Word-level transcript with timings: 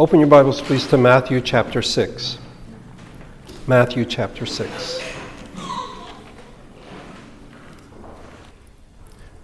Open 0.00 0.18
your 0.18 0.30
Bibles, 0.30 0.62
please, 0.62 0.86
to 0.86 0.96
Matthew 0.96 1.42
chapter 1.42 1.82
6. 1.82 2.38
Matthew 3.66 4.06
chapter 4.06 4.46
6. 4.46 4.98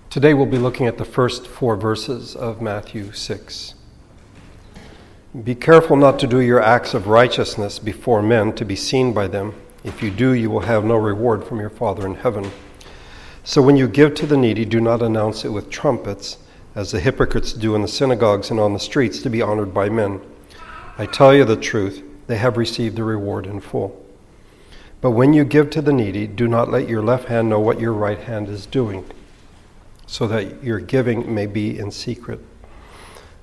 Today 0.08 0.32
we'll 0.32 0.46
be 0.46 0.56
looking 0.56 0.86
at 0.86 0.96
the 0.96 1.04
first 1.04 1.46
four 1.46 1.76
verses 1.76 2.34
of 2.34 2.62
Matthew 2.62 3.12
6. 3.12 3.74
Be 5.44 5.54
careful 5.54 5.94
not 5.94 6.18
to 6.20 6.26
do 6.26 6.40
your 6.40 6.62
acts 6.62 6.94
of 6.94 7.06
righteousness 7.06 7.78
before 7.78 8.22
men 8.22 8.54
to 8.54 8.64
be 8.64 8.76
seen 8.76 9.12
by 9.12 9.28
them. 9.28 9.54
If 9.84 10.02
you 10.02 10.10
do, 10.10 10.32
you 10.32 10.48
will 10.48 10.60
have 10.60 10.86
no 10.86 10.96
reward 10.96 11.44
from 11.44 11.60
your 11.60 11.68
Father 11.68 12.06
in 12.06 12.14
heaven. 12.14 12.50
So 13.44 13.60
when 13.60 13.76
you 13.76 13.86
give 13.88 14.14
to 14.14 14.26
the 14.26 14.38
needy, 14.38 14.64
do 14.64 14.80
not 14.80 15.02
announce 15.02 15.44
it 15.44 15.50
with 15.50 15.68
trumpets, 15.68 16.38
as 16.74 16.92
the 16.92 17.00
hypocrites 17.00 17.52
do 17.52 17.74
in 17.74 17.82
the 17.82 17.88
synagogues 17.88 18.50
and 18.50 18.58
on 18.58 18.72
the 18.72 18.80
streets 18.80 19.20
to 19.20 19.28
be 19.28 19.42
honored 19.42 19.74
by 19.74 19.90
men. 19.90 20.22
I 20.98 21.04
tell 21.04 21.34
you 21.34 21.44
the 21.44 21.56
truth, 21.56 22.02
they 22.26 22.36
have 22.36 22.56
received 22.56 22.96
the 22.96 23.04
reward 23.04 23.46
in 23.46 23.60
full. 23.60 24.02
But 25.02 25.10
when 25.10 25.34
you 25.34 25.44
give 25.44 25.68
to 25.70 25.82
the 25.82 25.92
needy, 25.92 26.26
do 26.26 26.48
not 26.48 26.70
let 26.70 26.88
your 26.88 27.02
left 27.02 27.28
hand 27.28 27.50
know 27.50 27.60
what 27.60 27.80
your 27.80 27.92
right 27.92 28.18
hand 28.18 28.48
is 28.48 28.64
doing, 28.64 29.04
so 30.06 30.26
that 30.26 30.64
your 30.64 30.80
giving 30.80 31.34
may 31.34 31.46
be 31.46 31.78
in 31.78 31.90
secret. 31.90 32.40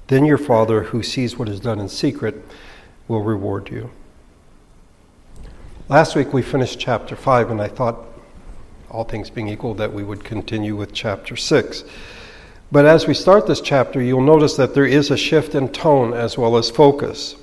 Then 0.07 0.25
your 0.25 0.39
Father, 0.39 0.83
who 0.83 1.03
sees 1.03 1.37
what 1.37 1.47
is 1.47 1.59
done 1.59 1.79
in 1.79 1.89
secret, 1.89 2.43
will 3.07 3.21
reward 3.21 3.69
you. 3.69 3.91
Last 5.89 6.15
week 6.15 6.33
we 6.33 6.41
finished 6.41 6.79
chapter 6.79 7.15
5, 7.15 7.51
and 7.51 7.61
I 7.61 7.67
thought, 7.67 7.99
all 8.89 9.03
things 9.03 9.29
being 9.29 9.47
equal, 9.47 9.75
that 9.75 9.93
we 9.93 10.03
would 10.03 10.23
continue 10.23 10.75
with 10.75 10.91
chapter 10.91 11.35
6. 11.35 11.83
But 12.71 12.85
as 12.85 13.05
we 13.05 13.13
start 13.13 13.45
this 13.45 13.61
chapter, 13.61 14.01
you'll 14.01 14.21
notice 14.21 14.55
that 14.55 14.73
there 14.73 14.85
is 14.85 15.11
a 15.11 15.17
shift 15.17 15.53
in 15.53 15.69
tone 15.69 16.13
as 16.13 16.37
well 16.37 16.57
as 16.57 16.71
focus, 16.71 17.35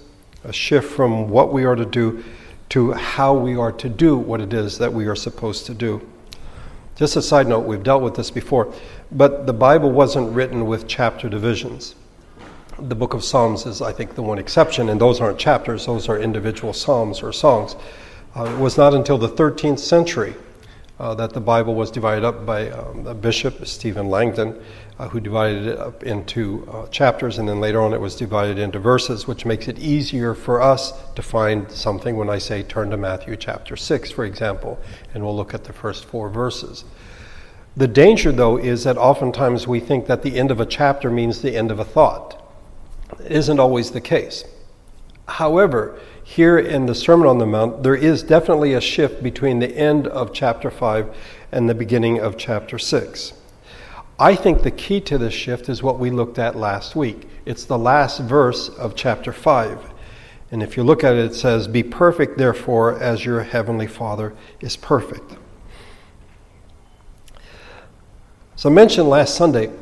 a 0.45 0.53
shift 0.53 0.91
from 0.91 1.29
what 1.29 1.53
we 1.53 1.65
are 1.65 1.77
to 1.77 1.85
do 1.85 2.25
to 2.71 2.93
how 2.93 3.35
we 3.35 3.57
are 3.57 3.73
to 3.73 3.89
do 3.89 4.17
what 4.17 4.41
it 4.41 4.53
is 4.53 4.79
that 4.79 4.93
we 4.93 5.07
are 5.07 5.17
supposed 5.17 5.67
to 5.67 5.75
do. 5.75 6.07
Just 6.95 7.17
a 7.17 7.23
side 7.23 7.49
note, 7.49 7.61
we've 7.61 7.83
dealt 7.83 8.03
with 8.03 8.15
this 8.15 8.31
before, 8.31 8.73
but 9.11 9.47
the 9.47 9.53
Bible 9.53 9.91
wasn't 9.91 10.33
written 10.33 10.67
with 10.67 10.87
chapter 10.87 11.29
divisions 11.29 11.95
the 12.81 12.95
book 12.95 13.15
of 13.15 13.23
Psalms 13.23 13.67
is, 13.67 13.83
I 13.83 13.93
think, 13.93 14.15
the 14.15 14.23
one 14.23 14.39
exception, 14.39 14.89
and 14.89 15.01
those 15.01 15.21
aren't 15.21 15.39
chapters, 15.39 15.87
those 15.87 16.09
are 16.09 16.19
individual 16.19 16.73
psalms 16.73 17.23
or 17.23 17.33
songs. 17.33 17.77
Uh, 18.35 18.45
it 18.45 18.59
was 18.59 18.79
not 18.79 18.95
until 18.95 19.19
the 19.19 19.29
13th 19.29 19.81
century 19.81 20.35
uh, 21.01 21.15
that 21.15 21.33
the 21.33 21.41
Bible 21.41 21.75
was 21.75 21.91
divided 21.91 22.25
up 22.25 22.45
by 22.45 22.69
um, 22.71 23.19
bishop, 23.21 23.67
Stephen 23.67 24.11
Langton, 24.11 24.61
uh, 24.99 25.09
who 25.09 25.19
divided 25.19 25.67
it 25.67 25.79
up 25.79 26.03
into 26.03 26.69
uh, 26.71 26.87
chapters, 26.89 27.39
and 27.39 27.49
then 27.49 27.59
later 27.59 27.81
on 27.81 27.95
it 27.95 28.01
was 28.01 28.15
divided 28.15 28.59
into 28.59 28.79
verses, 28.79 29.27
which 29.27 29.47
makes 29.47 29.67
it 29.67 29.79
easier 29.79 30.35
for 30.35 30.61
us 30.61 30.93
to 31.15 31.23
find 31.23 31.71
something 31.71 32.17
when 32.17 32.29
I 32.29 32.37
say 32.37 32.63
turn 32.63 32.91
to 32.91 32.99
Matthew 32.99 33.35
chapter 33.37 33.77
6, 33.77 34.11
for 34.11 34.27
example, 34.27 34.79
and 35.15 35.25
we'll 35.25 35.35
look 35.35 35.55
at 35.55 35.65
the 35.65 35.73
first 35.73 36.05
four 36.05 36.29
verses. 36.29 36.85
The 37.75 37.89
danger, 37.89 38.31
though, 38.31 38.59
is 38.59 38.85
that 38.85 38.99
oftentimes 38.99 39.67
we 39.67 39.81
think 39.81 40.07
that 40.07 40.21
the 40.23 40.39
end 40.39 40.51
of 40.51 40.61
a 40.61 40.67
chapter 40.67 41.11
means 41.11 41.41
the 41.41 41.57
end 41.57 41.71
of 41.71 41.79
a 41.79 41.85
thought 41.85 42.37
isn't 43.25 43.59
always 43.59 43.93
the 43.93 44.03
case. 44.03 44.45
However, 45.27 45.99
here 46.31 46.61
in 46.61 46.87
the 46.87 46.95
Sermon 46.95 47.27
on 47.27 47.39
the 47.39 47.45
Mount, 47.47 47.83
there 47.83 47.97
is 47.97 48.23
definitely 48.23 48.73
a 48.73 48.81
shift 48.81 49.21
between 49.21 49.59
the 49.59 49.77
end 49.77 50.07
of 50.07 50.33
chapter 50.33 50.71
5 50.71 51.13
and 51.51 51.69
the 51.69 51.75
beginning 51.75 52.21
of 52.21 52.39
chapter 52.39 52.79
6. 52.79 53.33
I 54.17 54.37
think 54.37 54.63
the 54.63 54.71
key 54.71 55.01
to 55.01 55.19
this 55.19 55.35
shift 55.35 55.69
is 55.69 55.83
what 55.83 55.99
we 55.99 56.09
looked 56.09 56.39
at 56.39 56.55
last 56.55 56.95
week. 56.95 57.27
It's 57.47 57.65
the 57.65 57.77
last 57.77 58.21
verse 58.21 58.69
of 58.69 58.95
chapter 58.95 59.33
5. 59.33 59.91
And 60.53 60.63
if 60.63 60.77
you 60.77 60.85
look 60.85 61.03
at 61.03 61.17
it, 61.17 61.25
it 61.25 61.35
says, 61.35 61.67
Be 61.67 61.83
perfect, 61.83 62.39
therefore, 62.39 62.97
as 63.03 63.25
your 63.25 63.43
heavenly 63.43 63.89
Father 63.89 64.33
is 64.61 64.77
perfect. 64.77 65.35
So 68.55 68.71
I 68.71 68.73
mentioned 68.73 69.09
last 69.09 69.35
Sunday, 69.35 69.73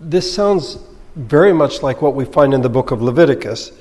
this 0.00 0.34
sounds 0.34 0.78
very 1.16 1.52
much 1.52 1.82
like 1.82 2.00
what 2.00 2.14
we 2.14 2.24
find 2.24 2.54
in 2.54 2.62
the 2.62 2.70
book 2.70 2.92
of 2.92 3.02
Leviticus, 3.02 3.72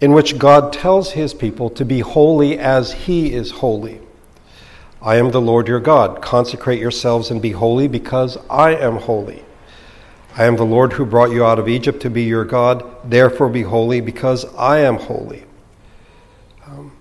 in 0.00 0.12
which 0.12 0.38
God 0.38 0.72
tells 0.72 1.12
his 1.12 1.34
people 1.34 1.68
to 1.70 1.84
be 1.84 2.00
holy 2.00 2.58
as 2.58 2.92
he 2.92 3.32
is 3.32 3.50
holy. 3.50 4.00
I 5.02 5.16
am 5.16 5.30
the 5.30 5.40
Lord 5.40 5.68
your 5.68 5.80
God. 5.80 6.20
Consecrate 6.22 6.80
yourselves 6.80 7.30
and 7.30 7.40
be 7.40 7.52
holy 7.52 7.88
because 7.88 8.38
I 8.48 8.74
am 8.74 8.96
holy. 8.96 9.44
I 10.36 10.44
am 10.44 10.56
the 10.56 10.64
Lord 10.64 10.94
who 10.94 11.04
brought 11.04 11.32
you 11.32 11.44
out 11.44 11.58
of 11.58 11.68
Egypt 11.68 12.00
to 12.02 12.10
be 12.10 12.22
your 12.22 12.44
God. 12.44 12.84
Therefore 13.04 13.48
be 13.48 13.62
holy 13.62 14.00
because 14.00 14.44
I 14.54 14.78
am 14.78 14.96
holy. 14.96 15.44
Um, 16.66 16.92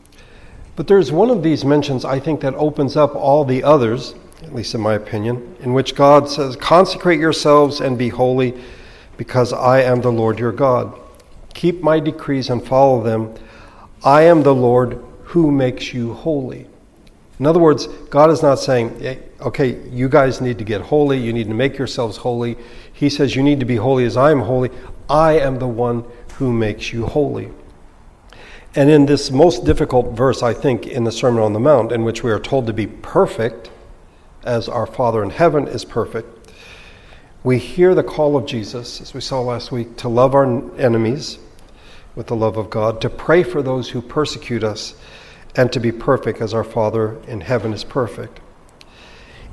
but 0.75 0.87
there's 0.87 1.11
one 1.11 1.29
of 1.29 1.43
these 1.43 1.63
mentions, 1.63 2.05
I 2.05 2.19
think, 2.19 2.41
that 2.41 2.55
opens 2.55 2.95
up 2.95 3.15
all 3.15 3.45
the 3.45 3.63
others, 3.63 4.15
at 4.43 4.55
least 4.55 4.73
in 4.73 4.81
my 4.81 4.93
opinion, 4.93 5.57
in 5.59 5.73
which 5.73 5.93
God 5.95 6.29
says, 6.29 6.55
Consecrate 6.55 7.19
yourselves 7.19 7.81
and 7.81 7.97
be 7.97 8.09
holy 8.09 8.59
because 9.17 9.53
I 9.53 9.81
am 9.81 10.01
the 10.01 10.11
Lord 10.11 10.39
your 10.39 10.53
God. 10.53 10.97
Keep 11.59 11.83
my 11.83 11.99
decrees 11.99 12.49
and 12.49 12.65
follow 12.65 13.03
them. 13.03 13.35
I 14.01 14.21
am 14.21 14.43
the 14.43 14.55
Lord 14.55 15.03
who 15.23 15.51
makes 15.51 15.93
you 15.93 16.13
holy. 16.13 16.65
In 17.37 17.45
other 17.45 17.59
words, 17.59 17.87
God 18.09 18.31
is 18.31 18.41
not 18.41 18.59
saying, 18.59 19.19
okay, 19.41 19.77
you 19.89 20.07
guys 20.07 20.39
need 20.39 20.57
to 20.59 20.63
get 20.63 20.79
holy, 20.79 21.17
you 21.17 21.33
need 21.33 21.49
to 21.49 21.53
make 21.53 21.77
yourselves 21.77 22.15
holy. 22.15 22.55
He 22.93 23.09
says, 23.09 23.35
you 23.35 23.43
need 23.43 23.59
to 23.59 23.65
be 23.65 23.75
holy 23.75 24.05
as 24.05 24.15
I 24.15 24.31
am 24.31 24.39
holy. 24.39 24.69
I 25.09 25.33
am 25.39 25.59
the 25.59 25.67
one 25.67 26.05
who 26.35 26.53
makes 26.53 26.93
you 26.93 27.05
holy. 27.05 27.51
And 28.73 28.89
in 28.89 29.05
this 29.05 29.29
most 29.29 29.65
difficult 29.65 30.15
verse, 30.15 30.41
I 30.41 30.53
think, 30.53 30.87
in 30.87 31.03
the 31.03 31.11
Sermon 31.11 31.43
on 31.43 31.51
the 31.51 31.59
Mount, 31.59 31.91
in 31.91 32.05
which 32.05 32.23
we 32.23 32.31
are 32.31 32.39
told 32.39 32.67
to 32.67 32.73
be 32.73 32.87
perfect 32.87 33.69
as 34.45 34.69
our 34.69 34.87
Father 34.87 35.21
in 35.21 35.29
heaven 35.29 35.67
is 35.67 35.83
perfect, 35.83 36.53
we 37.43 37.57
hear 37.57 37.93
the 37.95 38.03
call 38.03 38.37
of 38.37 38.45
Jesus, 38.45 39.01
as 39.01 39.13
we 39.13 39.19
saw 39.19 39.41
last 39.41 39.73
week, 39.73 39.97
to 39.97 40.07
love 40.07 40.33
our 40.33 40.45
enemies 40.79 41.37
with 42.15 42.27
the 42.27 42.35
love 42.35 42.57
of 42.57 42.69
God, 42.69 43.01
to 43.01 43.09
pray 43.09 43.43
for 43.43 43.61
those 43.61 43.89
who 43.89 44.01
persecute 44.01 44.63
us, 44.63 44.95
and 45.55 45.71
to 45.71 45.79
be 45.79 45.91
perfect 45.91 46.41
as 46.41 46.53
our 46.53 46.63
Father 46.63 47.19
in 47.27 47.41
heaven 47.41 47.73
is 47.73 47.83
perfect. 47.83 48.39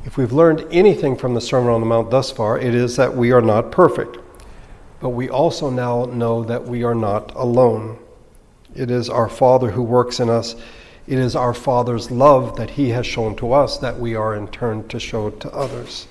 If 0.04 0.16
we've 0.16 0.32
learned 0.32 0.66
anything 0.70 1.16
from 1.16 1.34
the 1.34 1.40
Sermon 1.40 1.70
on 1.70 1.80
the 1.80 1.86
Mount 1.86 2.10
thus 2.10 2.30
far, 2.30 2.58
it 2.58 2.74
is 2.74 2.96
that 2.96 3.16
we 3.16 3.32
are 3.32 3.42
not 3.42 3.72
perfect. 3.72 4.18
But 5.00 5.10
we 5.10 5.28
also 5.28 5.68
now 5.68 6.04
know 6.04 6.44
that 6.44 6.64
we 6.64 6.84
are 6.84 6.94
not 6.94 7.34
alone. 7.34 7.98
It 8.74 8.90
is 8.90 9.10
our 9.10 9.28
Father 9.28 9.70
who 9.70 9.82
works 9.82 10.20
in 10.20 10.30
us. 10.30 10.54
It 11.06 11.18
is 11.18 11.34
our 11.34 11.54
Father's 11.54 12.10
love 12.10 12.56
that 12.56 12.70
He 12.70 12.90
has 12.90 13.06
shown 13.06 13.36
to 13.36 13.52
us 13.52 13.78
that 13.78 13.98
we 13.98 14.14
are 14.14 14.34
in 14.34 14.48
turn 14.48 14.86
to 14.88 15.00
show 15.00 15.30
to 15.30 15.50
others. 15.52 16.06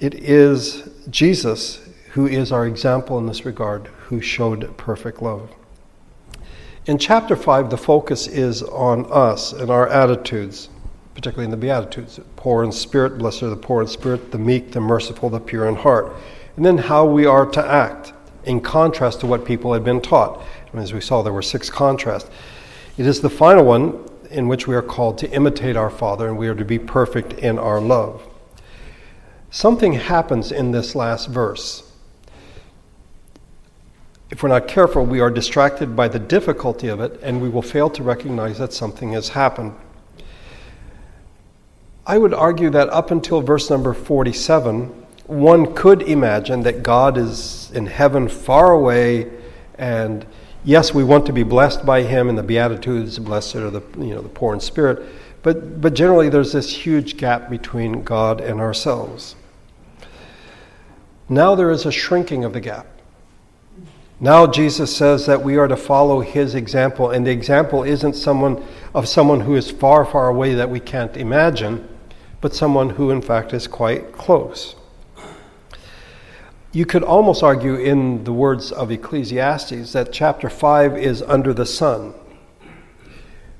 It 0.00 0.14
is 0.14 0.88
Jesus 1.10 1.78
who 2.12 2.26
is 2.26 2.52
our 2.52 2.66
example 2.66 3.18
in 3.18 3.26
this 3.26 3.44
regard, 3.46 3.86
who 4.08 4.20
showed 4.20 4.76
perfect 4.76 5.22
love. 5.22 5.50
In 6.84 6.98
chapter 6.98 7.36
5, 7.36 7.70
the 7.70 7.78
focus 7.78 8.26
is 8.26 8.62
on 8.62 9.06
us 9.10 9.52
and 9.52 9.70
our 9.70 9.88
attitudes, 9.88 10.68
particularly 11.14 11.46
in 11.46 11.50
the 11.50 11.56
Beatitudes 11.56 12.20
poor 12.36 12.64
in 12.64 12.72
spirit, 12.72 13.16
blessed 13.16 13.44
are 13.44 13.50
the 13.50 13.56
poor 13.56 13.80
in 13.80 13.88
spirit, 13.88 14.30
the 14.30 14.38
meek, 14.38 14.72
the 14.72 14.80
merciful, 14.80 15.30
the 15.30 15.40
pure 15.40 15.66
in 15.68 15.76
heart. 15.76 16.12
And 16.56 16.66
then 16.66 16.76
how 16.76 17.06
we 17.06 17.24
are 17.24 17.46
to 17.46 17.64
act 17.64 18.12
in 18.44 18.60
contrast 18.60 19.20
to 19.20 19.26
what 19.26 19.46
people 19.46 19.72
had 19.72 19.84
been 19.84 20.02
taught. 20.02 20.44
And 20.72 20.82
as 20.82 20.92
we 20.92 21.00
saw, 21.00 21.22
there 21.22 21.32
were 21.32 21.40
six 21.40 21.70
contrasts. 21.70 22.28
It 22.98 23.06
is 23.06 23.22
the 23.22 23.30
final 23.30 23.64
one 23.64 24.06
in 24.30 24.48
which 24.48 24.66
we 24.66 24.74
are 24.74 24.82
called 24.82 25.16
to 25.18 25.30
imitate 25.30 25.76
our 25.76 25.88
Father 25.88 26.28
and 26.28 26.36
we 26.36 26.48
are 26.48 26.54
to 26.54 26.64
be 26.64 26.78
perfect 26.78 27.34
in 27.34 27.58
our 27.58 27.80
love. 27.80 28.22
Something 29.50 29.94
happens 29.94 30.50
in 30.50 30.72
this 30.72 30.94
last 30.94 31.28
verse. 31.28 31.81
If 34.32 34.42
we're 34.42 34.48
not 34.48 34.66
careful, 34.66 35.04
we 35.04 35.20
are 35.20 35.30
distracted 35.30 35.94
by 35.94 36.08
the 36.08 36.18
difficulty 36.18 36.88
of 36.88 37.00
it 37.00 37.20
and 37.22 37.42
we 37.42 37.50
will 37.50 37.60
fail 37.60 37.90
to 37.90 38.02
recognize 38.02 38.56
that 38.58 38.72
something 38.72 39.12
has 39.12 39.28
happened. 39.28 39.74
I 42.06 42.16
would 42.16 42.32
argue 42.32 42.70
that 42.70 42.88
up 42.88 43.10
until 43.10 43.42
verse 43.42 43.68
number 43.68 43.92
47, 43.92 44.86
one 45.26 45.74
could 45.74 46.00
imagine 46.00 46.62
that 46.62 46.82
God 46.82 47.18
is 47.18 47.70
in 47.72 47.84
heaven 47.84 48.26
far 48.26 48.72
away 48.72 49.30
and 49.74 50.24
yes, 50.64 50.94
we 50.94 51.04
want 51.04 51.26
to 51.26 51.32
be 51.34 51.42
blessed 51.42 51.84
by 51.84 52.00
him 52.00 52.30
in 52.30 52.34
the 52.34 52.42
beatitudes, 52.42 53.18
blessed 53.18 53.56
are 53.56 53.70
the 53.70 53.82
you 53.98 54.14
know 54.14 54.22
the 54.22 54.30
poor 54.30 54.54
in 54.54 54.60
spirit, 54.60 55.04
but 55.42 55.82
but 55.82 55.92
generally 55.92 56.30
there's 56.30 56.52
this 56.52 56.74
huge 56.74 57.18
gap 57.18 57.50
between 57.50 58.02
God 58.02 58.40
and 58.40 58.60
ourselves. 58.60 59.36
Now 61.28 61.54
there 61.54 61.70
is 61.70 61.84
a 61.84 61.92
shrinking 61.92 62.44
of 62.44 62.54
the 62.54 62.60
gap. 62.60 62.86
Now 64.22 64.46
Jesus 64.46 64.96
says 64.96 65.26
that 65.26 65.42
we 65.42 65.56
are 65.56 65.66
to 65.66 65.76
follow 65.76 66.20
his 66.20 66.54
example, 66.54 67.10
and 67.10 67.26
the 67.26 67.32
example 67.32 67.82
isn't 67.82 68.14
someone 68.14 68.64
of 68.94 69.08
someone 69.08 69.40
who 69.40 69.56
is 69.56 69.68
far, 69.68 70.04
far 70.04 70.28
away 70.28 70.54
that 70.54 70.70
we 70.70 70.78
can't 70.78 71.16
imagine, 71.16 71.88
but 72.40 72.54
someone 72.54 72.90
who 72.90 73.10
in 73.10 73.20
fact 73.20 73.52
is 73.52 73.66
quite 73.66 74.12
close. 74.12 74.76
You 76.70 76.86
could 76.86 77.02
almost 77.02 77.42
argue, 77.42 77.74
in 77.74 78.22
the 78.22 78.32
words 78.32 78.70
of 78.70 78.92
Ecclesiastes, 78.92 79.92
that 79.92 80.12
chapter 80.12 80.48
5 80.48 80.96
is 80.96 81.20
under 81.22 81.52
the 81.52 81.66
sun. 81.66 82.14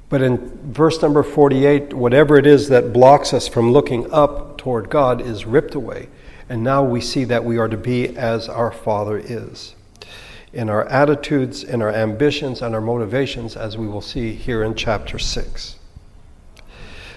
But 0.08 0.22
in 0.22 0.72
verse 0.72 1.02
number 1.02 1.24
48, 1.24 1.92
whatever 1.92 2.36
it 2.36 2.46
is 2.46 2.68
that 2.68 2.92
blocks 2.92 3.34
us 3.34 3.48
from 3.48 3.72
looking 3.72 4.08
up 4.12 4.58
toward 4.58 4.90
God 4.90 5.20
is 5.22 5.44
ripped 5.44 5.74
away. 5.74 6.08
And 6.48 6.62
now 6.62 6.84
we 6.84 7.00
see 7.00 7.24
that 7.24 7.44
we 7.44 7.58
are 7.58 7.68
to 7.68 7.76
be 7.76 8.16
as 8.16 8.48
our 8.48 8.70
Father 8.70 9.18
is. 9.18 9.74
In 10.52 10.68
our 10.68 10.84
attitudes, 10.86 11.64
in 11.64 11.80
our 11.80 11.90
ambitions, 11.90 12.60
and 12.60 12.74
our 12.74 12.80
motivations, 12.80 13.56
as 13.56 13.78
we 13.78 13.86
will 13.86 14.02
see 14.02 14.34
here 14.34 14.62
in 14.62 14.74
chapter 14.74 15.18
6. 15.18 15.76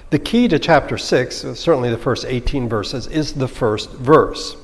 The 0.10 0.20
key 0.20 0.48
to 0.48 0.60
chapter 0.60 0.98
6, 0.98 1.44
uh, 1.44 1.56
certainly 1.56 1.90
the 1.90 1.98
first 1.98 2.26
18 2.26 2.70
verses, 2.70 3.08
is 3.08 3.34
the 3.34 3.48
first 3.48 3.92
verse. 3.92 4.56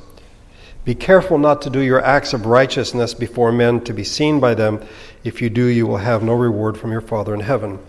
Be 0.85 0.95
careful 0.95 1.37
not 1.37 1.61
to 1.63 1.69
do 1.69 1.79
your 1.79 2.03
acts 2.03 2.33
of 2.33 2.45
righteousness 2.45 3.13
before 3.13 3.51
men 3.51 3.81
to 3.81 3.93
be 3.93 4.03
seen 4.03 4.39
by 4.39 4.53
them. 4.53 4.83
If 5.23 5.41
you 5.41 5.49
do, 5.49 5.65
you 5.65 5.85
will 5.85 5.97
have 5.97 6.23
no 6.23 6.33
reward 6.33 6.77
from 6.77 6.91
your 6.91 7.01
Father 7.01 7.33
in 7.33 7.41
heaven. 7.41 7.79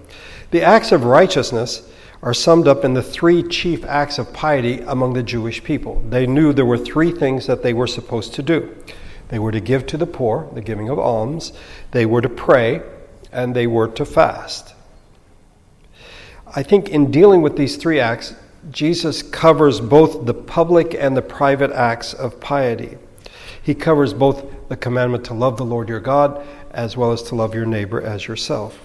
The 0.50 0.62
acts 0.62 0.92
of 0.92 1.04
righteousness 1.04 1.88
are 2.22 2.34
summed 2.34 2.68
up 2.68 2.84
in 2.84 2.94
the 2.94 3.02
three 3.02 3.42
chief 3.42 3.84
acts 3.84 4.18
of 4.18 4.32
piety 4.32 4.80
among 4.80 5.12
the 5.12 5.22
Jewish 5.22 5.62
people. 5.62 6.02
They 6.08 6.26
knew 6.26 6.52
there 6.52 6.66
were 6.66 6.78
three 6.78 7.12
things 7.12 7.46
that 7.46 7.62
they 7.62 7.72
were 7.72 7.86
supposed 7.86 8.34
to 8.34 8.42
do 8.42 8.74
they 9.32 9.38
were 9.38 9.50
to 9.50 9.60
give 9.60 9.86
to 9.86 9.96
the 9.96 10.04
poor, 10.04 10.46
the 10.52 10.60
giving 10.60 10.90
of 10.90 10.98
alms, 10.98 11.54
they 11.92 12.04
were 12.04 12.20
to 12.20 12.28
pray, 12.28 12.82
and 13.32 13.56
they 13.56 13.66
were 13.66 13.88
to 13.88 14.04
fast. 14.04 14.74
I 16.54 16.62
think 16.62 16.90
in 16.90 17.10
dealing 17.10 17.40
with 17.40 17.56
these 17.56 17.76
three 17.78 17.98
acts, 17.98 18.34
Jesus 18.70 19.22
covers 19.22 19.80
both 19.80 20.26
the 20.26 20.34
public 20.34 20.92
and 20.92 21.16
the 21.16 21.22
private 21.22 21.70
acts 21.70 22.12
of 22.12 22.40
piety. 22.40 22.98
He 23.62 23.74
covers 23.74 24.12
both 24.12 24.68
the 24.68 24.76
commandment 24.76 25.24
to 25.24 25.34
love 25.34 25.56
the 25.56 25.64
Lord 25.64 25.88
your 25.88 26.00
God 26.00 26.46
as 26.72 26.98
well 26.98 27.10
as 27.10 27.22
to 27.22 27.34
love 27.34 27.54
your 27.54 27.64
neighbor 27.64 28.02
as 28.02 28.28
yourself. 28.28 28.84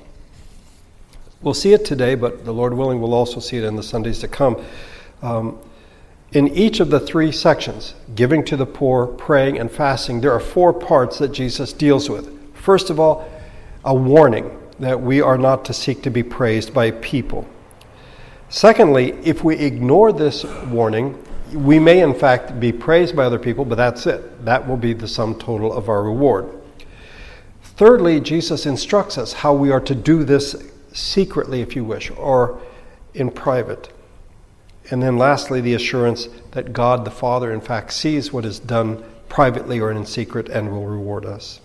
We'll 1.42 1.56
see 1.56 1.74
it 1.74 1.84
today, 1.84 2.16
but 2.16 2.46
the 2.46 2.54
Lord 2.54 2.74
willing, 2.74 3.02
we'll 3.02 3.14
also 3.14 3.42
see 3.42 3.58
it 3.58 3.66
in 3.66 3.76
the 3.76 3.84
Sundays 3.84 4.20
to 4.20 4.30
come. 4.30 4.64
Um, 5.22 5.60
in 6.34 6.48
each 6.50 6.80
of 6.80 6.90
the 6.90 7.00
three 7.00 7.32
sections, 7.32 7.94
giving 8.16 8.44
to 8.46 8.58
the 8.58 8.66
poor, 8.66 9.08
praying, 9.08 9.58
and 9.58 9.72
fasting, 9.72 10.22
there 10.22 10.34
are 10.34 10.40
four 10.40 10.74
parts 10.74 11.20
that 11.20 11.30
Jesus 11.30 11.72
deals 11.72 12.10
with. 12.10 12.54
First 12.54 12.90
of 12.90 13.00
all, 13.00 13.30
a 13.86 13.94
warning 13.94 14.58
that 14.80 15.02
we 15.02 15.22
are 15.22 15.38
not 15.38 15.64
to 15.66 15.74
seek 15.74 16.04
to 16.04 16.10
be 16.10 16.24
praised 16.24 16.74
by 16.74 16.92
people. 16.92 17.48
Secondly, 18.50 19.14
if 19.24 19.44
we 19.44 19.56
ignore 19.56 20.12
this 20.12 20.44
warning, 20.68 21.22
we 21.54 21.80
may 21.80 22.02
in 22.02 22.14
fact 22.14 22.60
be 22.60 22.72
praised 22.72 23.16
by 23.16 23.24
other 23.24 23.40
people, 23.40 23.64
but 23.64 23.76
that's 23.76 24.06
it. 24.06 24.44
That 24.46 24.68
will 24.68 24.78
be 24.78 24.94
the 24.94 25.08
sum 25.08 25.40
total 25.40 25.72
of 25.72 25.88
our 25.88 26.04
reward. 26.04 26.50
Thirdly, 27.62 28.20
Jesus 28.20 28.66
instructs 28.66 29.18
us 29.18 29.34
how 29.34 29.54
we 29.54 29.72
are 29.72 29.82
to 29.82 29.96
do 29.96 30.24
this 30.24 30.56
secretly, 30.92 31.62
if 31.62 31.76
you 31.76 31.86
wish, 31.86 32.12
or 32.12 32.60
in 33.14 33.32
private. 33.32 33.90
And 34.90 35.04
then 35.04 35.18
lastly, 35.18 35.60
the 35.62 35.74
assurance 35.74 36.30
that 36.52 36.74
God 36.74 37.04
the 37.04 37.12
Father, 37.12 37.52
in 37.52 37.62
fact, 37.62 37.92
sees 37.92 38.32
what 38.32 38.46
is 38.46 38.60
done 38.60 39.04
privately 39.30 39.80
or 39.80 39.92
in 39.92 40.06
secret 40.06 40.48
and 40.50 40.72
will 40.72 40.86
reward 40.86 41.26
us. 41.26 41.60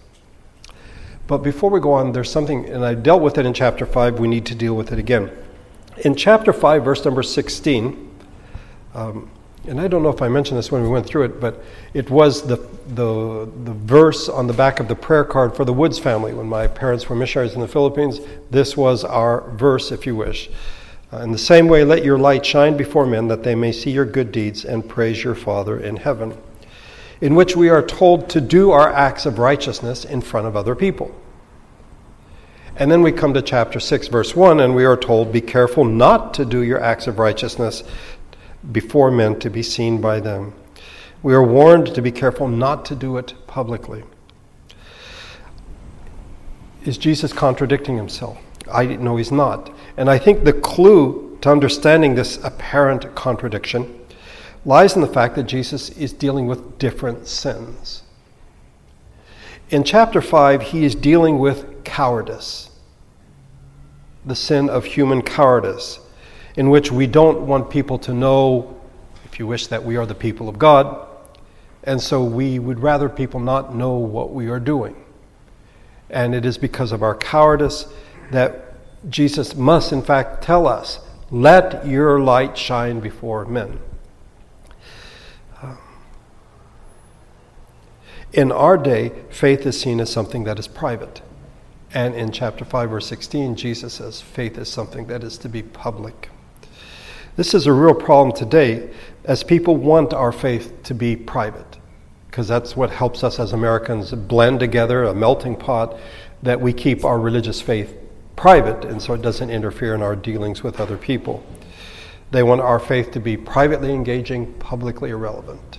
But 1.27 1.39
before 1.39 1.71
we 1.71 1.81
go 1.81 1.93
on, 1.93 2.13
there's 2.13 2.31
something, 2.31 2.69
and 2.69 2.85
I 2.85 2.95
dealt 2.95 3.23
with 3.23 3.39
it 3.39 3.47
in 3.47 3.55
chapter 3.55 3.87
5, 3.87 4.19
we 4.19 4.29
need 4.29 4.45
to 4.47 4.55
deal 4.55 4.75
with 4.75 4.93
it 4.93 4.99
again. 4.99 5.31
In 5.99 6.17
chapter 6.17 6.53
5, 6.53 6.85
verse 6.85 7.05
number 7.05 7.23
16, 7.23 8.11
um, 8.95 9.31
and 9.69 9.81
I 9.81 9.87
don't 9.87 10.03
know 10.03 10.09
if 10.09 10.21
I 10.21 10.29
mentioned 10.29 10.59
this 10.59 10.73
when 10.73 10.83
we 10.83 10.89
went 10.89 11.07
through 11.07 11.23
it, 11.25 11.41
but 11.41 11.63
it 11.95 12.11
was 12.11 12.47
the, 12.47 12.57
the, 12.89 13.49
the 13.65 13.73
verse 13.73 14.29
on 14.29 14.49
the 14.49 14.53
back 14.53 14.81
of 14.81 14.89
the 14.89 14.97
prayer 14.97 15.25
card 15.25 15.55
for 15.55 15.65
the 15.65 15.73
Woods 15.73 16.01
family. 16.01 16.35
When 16.35 16.49
my 16.49 16.67
parents 16.67 17.09
were 17.09 17.15
missionaries 17.15 17.55
in 17.55 17.61
the 17.61 17.69
Philippines, 17.69 18.19
this 18.51 18.77
was 18.77 19.05
our 19.05 19.49
verse, 19.53 19.93
if 19.93 20.05
you 20.05 20.17
wish. 20.17 20.51
Uh, 21.13 21.19
in 21.19 21.31
the 21.31 21.39
same 21.39 21.69
way, 21.69 21.85
let 21.85 22.05
your 22.05 22.19
light 22.19 22.45
shine 22.47 22.77
before 22.77 23.05
men 23.05 23.29
that 23.29 23.43
they 23.43 23.55
may 23.55 23.71
see 23.71 23.91
your 23.91 24.07
good 24.07 24.33
deeds 24.33 24.65
and 24.65 24.89
praise 24.89 25.23
your 25.23 25.35
Father 25.35 25.79
in 25.79 25.97
heaven. 25.97 26.37
In 27.21 27.35
which 27.35 27.55
we 27.55 27.69
are 27.69 27.85
told 27.85 28.31
to 28.31 28.41
do 28.41 28.71
our 28.71 28.91
acts 28.91 29.27
of 29.27 29.39
righteousness 29.39 30.05
in 30.05 30.23
front 30.23 30.47
of 30.47 30.57
other 30.57 30.75
people. 30.75 31.15
And 32.77 32.91
then 32.91 33.03
we 33.03 33.13
come 33.13 33.35
to 33.35 33.43
chapter 33.43 33.79
6, 33.79 34.09
verse 34.09 34.35
1, 34.35 34.59
and 34.59 34.75
we 34.75 34.87
are 34.87 34.97
told, 34.97 35.33
Be 35.33 35.43
careful 35.43 35.85
not 35.85 36.33
to 36.35 36.47
do 36.47 36.63
your 36.63 36.81
acts 36.83 37.07
of 37.07 37.19
righteousness 37.19 37.85
before 38.71 39.11
men 39.11 39.39
to 39.41 39.51
be 39.51 39.63
seen 39.63 40.01
by 40.01 40.21
them. 40.21 40.55
We 41.23 41.35
are 41.35 41.43
warned 41.43 41.95
to 41.95 42.03
be 42.03 42.11
careful 42.11 42.49
not 42.49 42.87
to 42.87 42.97
do 42.97 43.19
it 43.19 43.35
publicly. 43.47 44.03
Is 46.85 46.97
Jesus 46.97 47.33
contradicting 47.33 47.97
himself? 47.97 48.39
I 48.71 48.87
know 48.87 49.17
he's 49.17 49.33
not. 49.33 49.71
And 49.97 50.11
I 50.11 50.19
think 50.19 50.45
the 50.45 50.53
clue 50.53 51.39
to 51.41 51.51
understanding 51.51 52.15
this 52.15 52.43
apparent 52.45 53.15
contradiction 53.15 54.01
lies 54.65 54.95
in 54.95 55.01
the 55.01 55.09
fact 55.09 55.35
that 55.35 55.45
Jesus 55.45 55.91
is 55.91 56.13
dealing 56.13 56.47
with 56.47 56.79
different 56.79 57.27
sins. 57.27 58.03
In 59.71 59.85
chapter 59.85 60.21
5, 60.21 60.63
he 60.63 60.85
is 60.85 60.95
dealing 60.95 61.39
with 61.39 61.83
cowardice, 61.85 62.71
the 64.25 64.37
sin 64.37 64.69
of 64.69 64.85
human 64.85 65.23
cowardice, 65.23 65.99
in 66.57 66.71
which 66.71 66.93
we 66.93 67.07
don't 67.07 67.47
want 67.47 67.71
people 67.71 67.99
to 67.99 68.13
know, 68.13 68.79
if 69.25 69.39
you 69.39 69.47
wish, 69.47 69.67
that 69.69 69.83
we 69.83 69.97
are 69.97 70.07
the 70.07 70.15
people 70.15 70.49
of 70.49 70.59
God, 70.59 71.09
and 71.85 72.01
so 72.01 72.23
we 72.23 72.59
would 72.59 72.81
rather 72.81 73.09
people 73.09 73.41
not 73.41 73.75
know 73.75 73.95
what 73.95 74.33
we 74.33 74.49
are 74.49 74.61
doing. 74.61 74.95
And 76.11 76.35
it 76.35 76.45
is 76.45 76.59
because 76.59 76.93
of 76.93 77.03
our 77.03 77.17
cowardice 77.17 77.87
that 78.33 78.75
Jesus 79.09 79.55
must, 79.55 79.93
in 79.93 80.03
fact, 80.03 80.43
tell 80.43 80.67
us, 80.67 81.01
let 81.31 81.87
your 81.87 82.21
light 82.21 82.59
shine 82.59 83.01
before 83.01 83.45
men. 83.45 83.81
Um, 85.63 85.79
in 88.33 88.53
our 88.53 88.77
day, 88.77 89.13
faith 89.31 89.67
is 89.67 89.81
seen 89.81 90.01
as 90.01 90.11
something 90.11 90.45
that 90.45 90.59
is 90.59 90.69
private. 90.69 91.23
And 91.95 92.15
in 92.15 92.33
chapter 92.33 92.65
5, 92.65 92.91
verse 92.91 93.07
16, 93.07 93.57
Jesus 93.57 93.95
says 93.95 94.21
faith 94.21 94.57
is 94.57 94.69
something 94.69 95.07
that 95.07 95.25
is 95.25 95.37
to 95.39 95.49
be 95.49 95.63
public. 95.63 96.31
This 97.37 97.55
is 97.55 97.67
a 97.67 97.73
real 97.73 97.95
problem 97.95 98.37
today 98.37 98.91
as 99.25 99.43
people 99.43 99.77
want 99.77 100.13
our 100.13 100.33
faith 100.33 100.83
to 100.85 100.95
be 100.95 101.17
private 101.17 101.79
because 102.27 102.49
that's 102.49 102.75
what 102.75 102.91
helps 102.91 103.23
us 103.23 103.39
as 103.39 103.53
Americans 103.53 104.11
blend 104.13 104.59
together, 104.59 105.05
a 105.05 105.15
melting 105.15 105.55
pot, 105.55 105.99
that 106.43 106.61
we 106.61 106.73
keep 106.73 107.05
our 107.05 107.19
religious 107.19 107.61
faith 107.61 107.95
private 108.37 108.85
and 108.85 109.01
so 109.01 109.15
it 109.15 109.23
doesn't 109.23 109.51
interfere 109.51 109.95
in 109.95 110.03
our 110.03 110.17
dealings 110.17 110.63
with 110.63 110.81
other 110.81 110.97
people. 110.97 111.45
They 112.31 112.43
want 112.43 112.61
our 112.61 112.79
faith 112.79 113.11
to 113.13 113.21
be 113.21 113.37
privately 113.37 113.93
engaging, 113.93 114.53
publicly 114.55 115.11
irrelevant. 115.11 115.79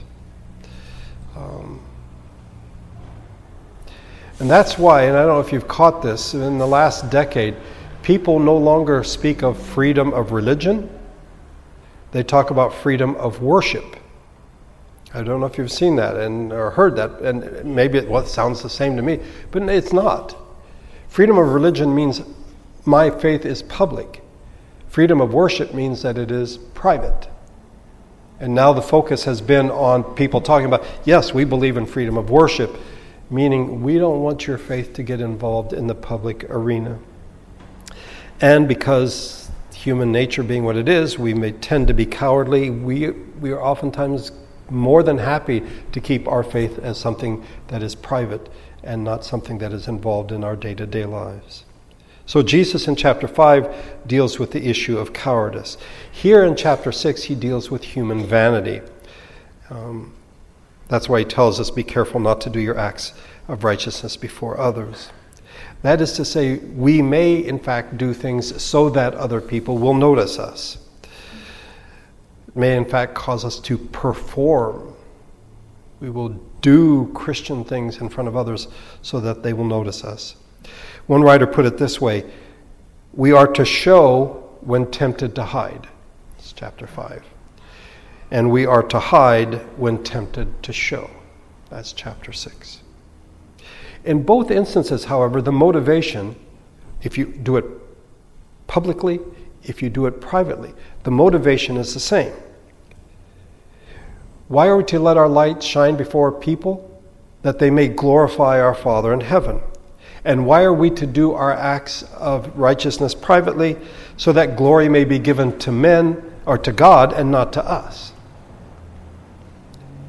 Um, 1.36 1.82
and 4.40 4.50
that's 4.50 4.78
why, 4.78 5.04
and 5.04 5.18
I 5.18 5.22
don't 5.22 5.36
know 5.36 5.40
if 5.40 5.52
you've 5.52 5.68
caught 5.68 6.02
this, 6.02 6.34
in 6.34 6.58
the 6.58 6.68
last 6.68 7.10
decade, 7.10 7.56
people 8.04 8.40
no 8.40 8.58
longer 8.58 9.04
speak 9.04 9.42
of 9.42 9.58
freedom 9.58 10.14
of 10.14 10.32
religion, 10.32 10.90
they 12.12 12.24
talk 12.24 12.52
about 12.52 12.74
freedom 12.74 13.16
of 13.16 13.42
worship. 13.42 13.96
I 15.14 15.24
don't 15.24 15.40
know 15.40 15.46
if 15.46 15.58
you've 15.58 15.72
seen 15.72 15.96
that 15.98 16.16
and 16.18 16.52
or 16.52 16.72
heard 16.72 16.96
that, 16.96 17.22
and 17.22 17.66
maybe 17.66 17.98
it 17.98 18.08
well, 18.08 18.26
sounds 18.26 18.62
the 18.62 18.70
same 18.70 18.96
to 18.96 19.02
me, 19.02 19.20
but 19.52 19.64
it's 19.64 19.94
not. 19.94 20.36
Freedom 21.08 21.38
of 21.38 21.48
religion 21.48 21.94
means 21.94 22.22
my 22.86 23.10
faith 23.10 23.46
is 23.46 23.62
public. 23.64 24.22
Freedom 24.88 25.22
of 25.22 25.34
worship 25.34 25.74
means 25.74 26.02
that 26.02 26.18
it 26.18 26.32
is 26.32 26.58
private. 26.58 27.28
And 28.40 28.54
now 28.54 28.74
the 28.74 28.82
focus 28.82 29.24
has 29.24 29.42
been 29.42 29.72
on 29.72 30.04
people 30.16 30.42
talking 30.42 30.66
about, 30.66 30.86
yes, 31.06 31.34
we 31.34 31.46
believe 31.46 31.78
in 31.78 31.86
freedom 31.86 32.18
of 32.18 32.30
worship, 32.30 32.76
meaning 33.30 33.82
we 33.82 33.98
don't 33.98 34.22
want 34.22 34.48
your 34.48 34.58
faith 34.58 34.94
to 34.94 35.04
get 35.04 35.22
involved 35.22 35.72
in 35.74 35.88
the 35.88 35.96
public 35.96 36.44
arena. 36.50 37.00
And 38.42 38.68
because 38.68 39.50
human 39.74 40.12
nature 40.12 40.44
being 40.44 40.64
what 40.64 40.76
it 40.76 40.90
is, 40.90 41.18
we 41.18 41.34
may 41.34 41.52
tend 41.54 41.88
to 41.88 41.94
be 41.94 42.06
cowardly. 42.06 42.70
We, 42.70 43.12
we 43.12 43.52
are 43.52 43.62
oftentimes 43.62 44.32
more 44.70 45.04
than 45.04 45.18
happy 45.18 45.64
to 45.92 46.02
keep 46.02 46.28
our 46.28 46.44
faith 46.44 46.80
as 46.80 46.98
something 46.98 47.46
that 47.68 47.82
is 47.82 47.96
private 47.96 48.50
and 48.84 49.04
not 49.04 49.24
something 49.24 49.60
that 49.60 49.72
is 49.72 49.88
involved 49.88 50.32
in 50.32 50.44
our 50.44 50.56
day 50.56 50.74
to 50.76 50.86
day 50.86 51.06
lives. 51.06 51.64
So, 52.34 52.42
Jesus 52.42 52.88
in 52.88 52.96
chapter 52.96 53.28
5 53.28 54.08
deals 54.08 54.40
with 54.40 54.54
the 54.54 54.68
issue 54.68 54.98
of 54.98 55.14
cowardice. 55.14 55.78
Here 56.12 56.44
in 56.44 56.56
chapter 56.56 56.92
6, 56.92 57.26
he 57.26 57.36
deals 57.36 57.70
with 57.70 57.84
human 57.84 58.26
vanity. 58.26 58.82
Um, 59.70 60.16
that's 60.88 61.08
why 61.08 61.20
he 61.20 61.26
tells 61.26 61.60
us 61.60 61.70
be 61.70 61.84
careful 61.84 62.20
not 62.20 62.42
to 62.42 62.50
do 62.50 62.60
your 62.60 62.76
acts 62.76 63.14
of 63.48 63.64
righteousness 63.64 64.18
before 64.18 64.60
others. 64.60 65.12
That 65.84 66.02
is 66.02 66.14
to 66.14 66.26
say, 66.26 66.56
we 66.58 67.04
may 67.04 67.36
in 67.36 67.60
fact 67.60 68.00
do 68.00 68.16
things 68.16 68.64
so 68.64 68.90
that 68.90 69.14
other 69.14 69.40
people 69.40 69.78
will 69.78 69.94
notice 69.94 70.40
us. 70.40 70.80
It 72.48 72.56
may 72.56 72.76
in 72.76 72.86
fact 72.86 73.14
cause 73.14 73.46
us 73.46 73.60
to 73.60 73.78
perform. 73.78 74.96
We 76.00 76.10
will 76.10 76.30
do 76.62 77.12
Christian 77.14 77.64
things 77.64 77.98
in 78.00 78.10
front 78.10 78.28
of 78.28 78.36
others 78.36 78.70
so 79.04 79.20
that 79.20 79.44
they 79.44 79.54
will 79.54 79.66
notice 79.66 80.04
us. 80.04 80.36
One 81.08 81.22
writer 81.22 81.48
put 81.48 81.66
it 81.66 81.78
this 81.78 82.00
way 82.00 82.26
We 83.14 83.32
are 83.32 83.48
to 83.48 83.66
show 83.66 84.50
when 84.62 84.90
tempted 84.90 85.36
to 85.36 85.44
hide. 85.44 85.88
It's 86.38 86.54
chapter 86.54 86.88
5. 86.88 87.24
And 88.32 88.52
we 88.52 88.66
are 88.66 88.84
to 88.84 89.00
hide 89.00 89.56
when 89.78 90.04
tempted 90.04 90.64
to 90.64 90.74
show. 90.74 91.10
That's 91.70 91.94
chapter 91.94 92.32
6. 92.32 92.82
In 94.06 94.24
both 94.24 94.52
instances, 94.52 95.06
however, 95.06 95.42
the 95.42 95.52
motivation, 95.52 96.36
if 97.02 97.18
you 97.18 97.26
do 97.26 97.58
it 97.58 97.66
publicly, 98.68 99.20
if 99.64 99.82
you 99.82 99.90
do 99.90 100.06
it 100.06 100.20
privately, 100.20 100.74
the 101.04 101.12
motivation 101.12 101.78
is 101.78 101.94
the 101.94 102.00
same. 102.00 102.34
Why 104.48 104.68
are 104.68 104.78
we 104.78 104.84
to 104.86 105.00
let 105.00 105.18
our 105.18 105.30
light 105.30 105.64
shine 105.64 105.96
before 105.96 106.32
people? 106.32 106.90
That 107.44 107.60
they 107.60 107.70
may 107.70 107.88
glorify 107.88 108.60
our 108.60 108.76
Father 108.76 109.14
in 109.14 109.22
heaven. 109.22 109.62
And 110.26 110.46
why 110.46 110.64
are 110.64 110.74
we 110.74 110.90
to 110.92 111.06
do 111.06 111.34
our 111.34 111.52
acts 111.52 112.04
of 112.14 112.58
righteousness 112.58 113.14
privately? 113.14 113.78
So 114.16 114.32
that 114.34 114.56
glory 114.56 114.88
may 114.88 115.04
be 115.04 115.20
given 115.20 115.58
to 115.60 115.72
men 115.72 116.34
or 116.46 116.58
to 116.60 116.72
God 116.72 117.14
and 117.14 117.30
not 117.30 117.54
to 117.54 117.66
us. 117.66 118.14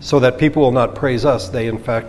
So 0.01 0.21
that 0.21 0.39
people 0.39 0.63
will 0.63 0.73
not 0.73 0.95
praise 0.95 1.25
us, 1.25 1.49
they 1.49 1.67
in 1.67 1.79
fact 1.79 2.09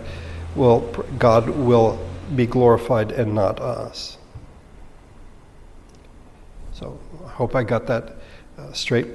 will, 0.54 0.80
God 1.18 1.48
will 1.48 1.98
be 2.34 2.46
glorified 2.46 3.12
and 3.12 3.34
not 3.34 3.60
us. 3.60 4.18
So 6.72 6.98
I 7.24 7.30
hope 7.30 7.54
I 7.54 7.62
got 7.62 7.86
that 7.86 8.16
uh, 8.58 8.72
straight. 8.72 9.06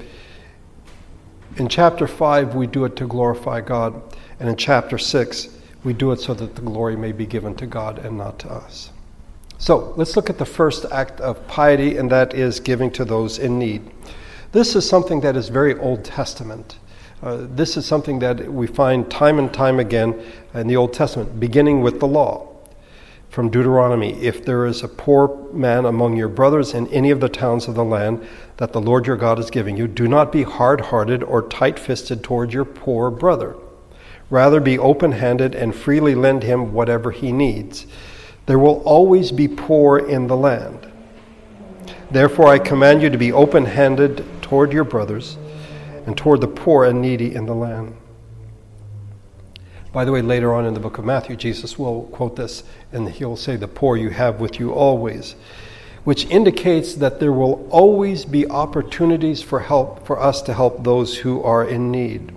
In 1.58 1.68
chapter 1.68 2.08
5, 2.08 2.56
we 2.56 2.66
do 2.66 2.86
it 2.86 2.96
to 2.96 3.08
glorify 3.08 3.62
God. 3.62 4.02
And 4.40 4.50
in 4.50 4.56
chapter 4.56 4.98
6, 4.98 5.50
we 5.84 5.94
do 5.94 6.12
it 6.12 6.20
so 6.20 6.34
that 6.34 6.56
the 6.56 6.62
glory 6.62 6.96
may 6.96 7.12
be 7.12 7.26
given 7.26 7.56
to 7.56 7.66
God 7.66 8.00
and 8.00 8.18
not 8.18 8.40
to 8.40 8.52
us. 8.52 8.92
So 9.58 9.94
let's 9.96 10.16
look 10.16 10.30
at 10.30 10.38
the 10.38 10.46
first 10.46 10.86
act 10.92 11.22
of 11.22 11.48
piety, 11.48 11.98
and 11.98 12.10
that 12.10 12.34
is 12.34 12.60
giving 12.60 12.92
to 12.92 13.06
those 13.06 13.38
in 13.38 13.60
need. 13.60 13.92
This 14.52 14.76
is 14.76 14.88
something 14.88 15.22
that 15.22 15.36
is 15.36 15.50
very 15.50 15.78
Old 15.78 16.04
Testament. 16.04 16.78
Uh, 17.22 17.46
this 17.50 17.78
is 17.78 17.86
something 17.86 18.20
that 18.20 18.52
we 18.52 18.66
find 18.66 19.10
time 19.10 19.38
and 19.38 19.54
time 19.54 19.80
again 19.80 20.20
in 20.54 20.68
the 20.68 20.76
Old 20.76 20.94
Testament, 20.94 21.40
beginning 21.40 21.82
with 21.82 22.00
the 22.00 22.08
law. 22.08 22.48
From 23.30 23.50
Deuteronomy 23.50 24.14
If 24.22 24.44
there 24.44 24.66
is 24.66 24.84
a 24.84 24.90
poor 24.90 25.48
man 25.54 25.86
among 25.86 26.18
your 26.18 26.28
brothers 26.28 26.74
in 26.74 26.88
any 26.88 27.12
of 27.12 27.22
the 27.22 27.30
towns 27.30 27.68
of 27.68 27.76
the 27.76 27.86
land 27.86 28.28
that 28.58 28.74
the 28.74 28.82
Lord 28.82 29.08
your 29.08 29.16
God 29.16 29.40
is 29.40 29.50
giving 29.50 29.78
you, 29.78 29.88
do 29.88 30.08
not 30.08 30.32
be 30.32 30.44
hard 30.44 30.82
hearted 30.82 31.24
or 31.24 31.48
tight 31.48 31.80
fisted 31.80 32.24
toward 32.24 32.52
your 32.52 32.66
poor 32.66 33.10
brother. 33.10 33.56
Rather, 34.32 34.62
be 34.62 34.80
open 34.80 35.12
handed 35.12 35.54
and 35.54 35.76
freely 35.76 36.16
lend 36.16 36.42
him 36.42 36.72
whatever 36.72 37.12
he 37.12 37.34
needs. 37.34 37.86
There 38.46 38.58
will 38.58 38.82
always 38.84 39.32
be 39.32 39.50
poor 39.50 40.00
in 40.00 40.28
the 40.28 40.38
land. 40.38 40.90
Therefore, 42.10 42.48
I 42.48 42.58
command 42.58 43.02
you 43.02 43.10
to 43.10 43.18
be 43.18 43.34
open 43.34 43.66
handed 43.66 44.26
toward 44.42 44.72
your 44.72 44.86
brothers 44.86 45.38
and 46.06 46.18
toward 46.18 46.40
the 46.40 46.48
poor 46.48 46.86
and 46.86 47.02
needy 47.02 47.36
in 47.36 47.46
the 47.46 47.54
land. 47.54 47.96
By 49.92 50.06
the 50.06 50.14
way, 50.14 50.22
later 50.22 50.54
on 50.54 50.66
in 50.66 50.74
the 50.74 50.80
book 50.80 50.98
of 50.98 51.04
Matthew, 51.04 51.36
Jesus 51.36 51.78
will 51.78 52.04
quote 52.04 52.38
this 52.38 52.64
and 52.94 53.10
he'll 53.10 53.36
say, 53.36 53.58
The 53.58 53.68
poor 53.68 53.98
you 53.98 54.12
have 54.12 54.40
with 54.40 54.62
you 54.62 54.72
always, 54.72 55.36
which 56.06 56.26
indicates 56.28 56.96
that 56.96 57.20
there 57.20 57.34
will 57.34 57.68
always 57.70 58.24
be 58.24 58.50
opportunities 58.50 59.42
for 59.42 59.60
help 59.60 60.06
for 60.08 60.18
us 60.18 60.42
to 60.44 60.54
help 60.54 60.86
those 60.86 61.18
who 61.18 61.44
are 61.44 61.66
in 61.66 61.92
need. 61.92 62.34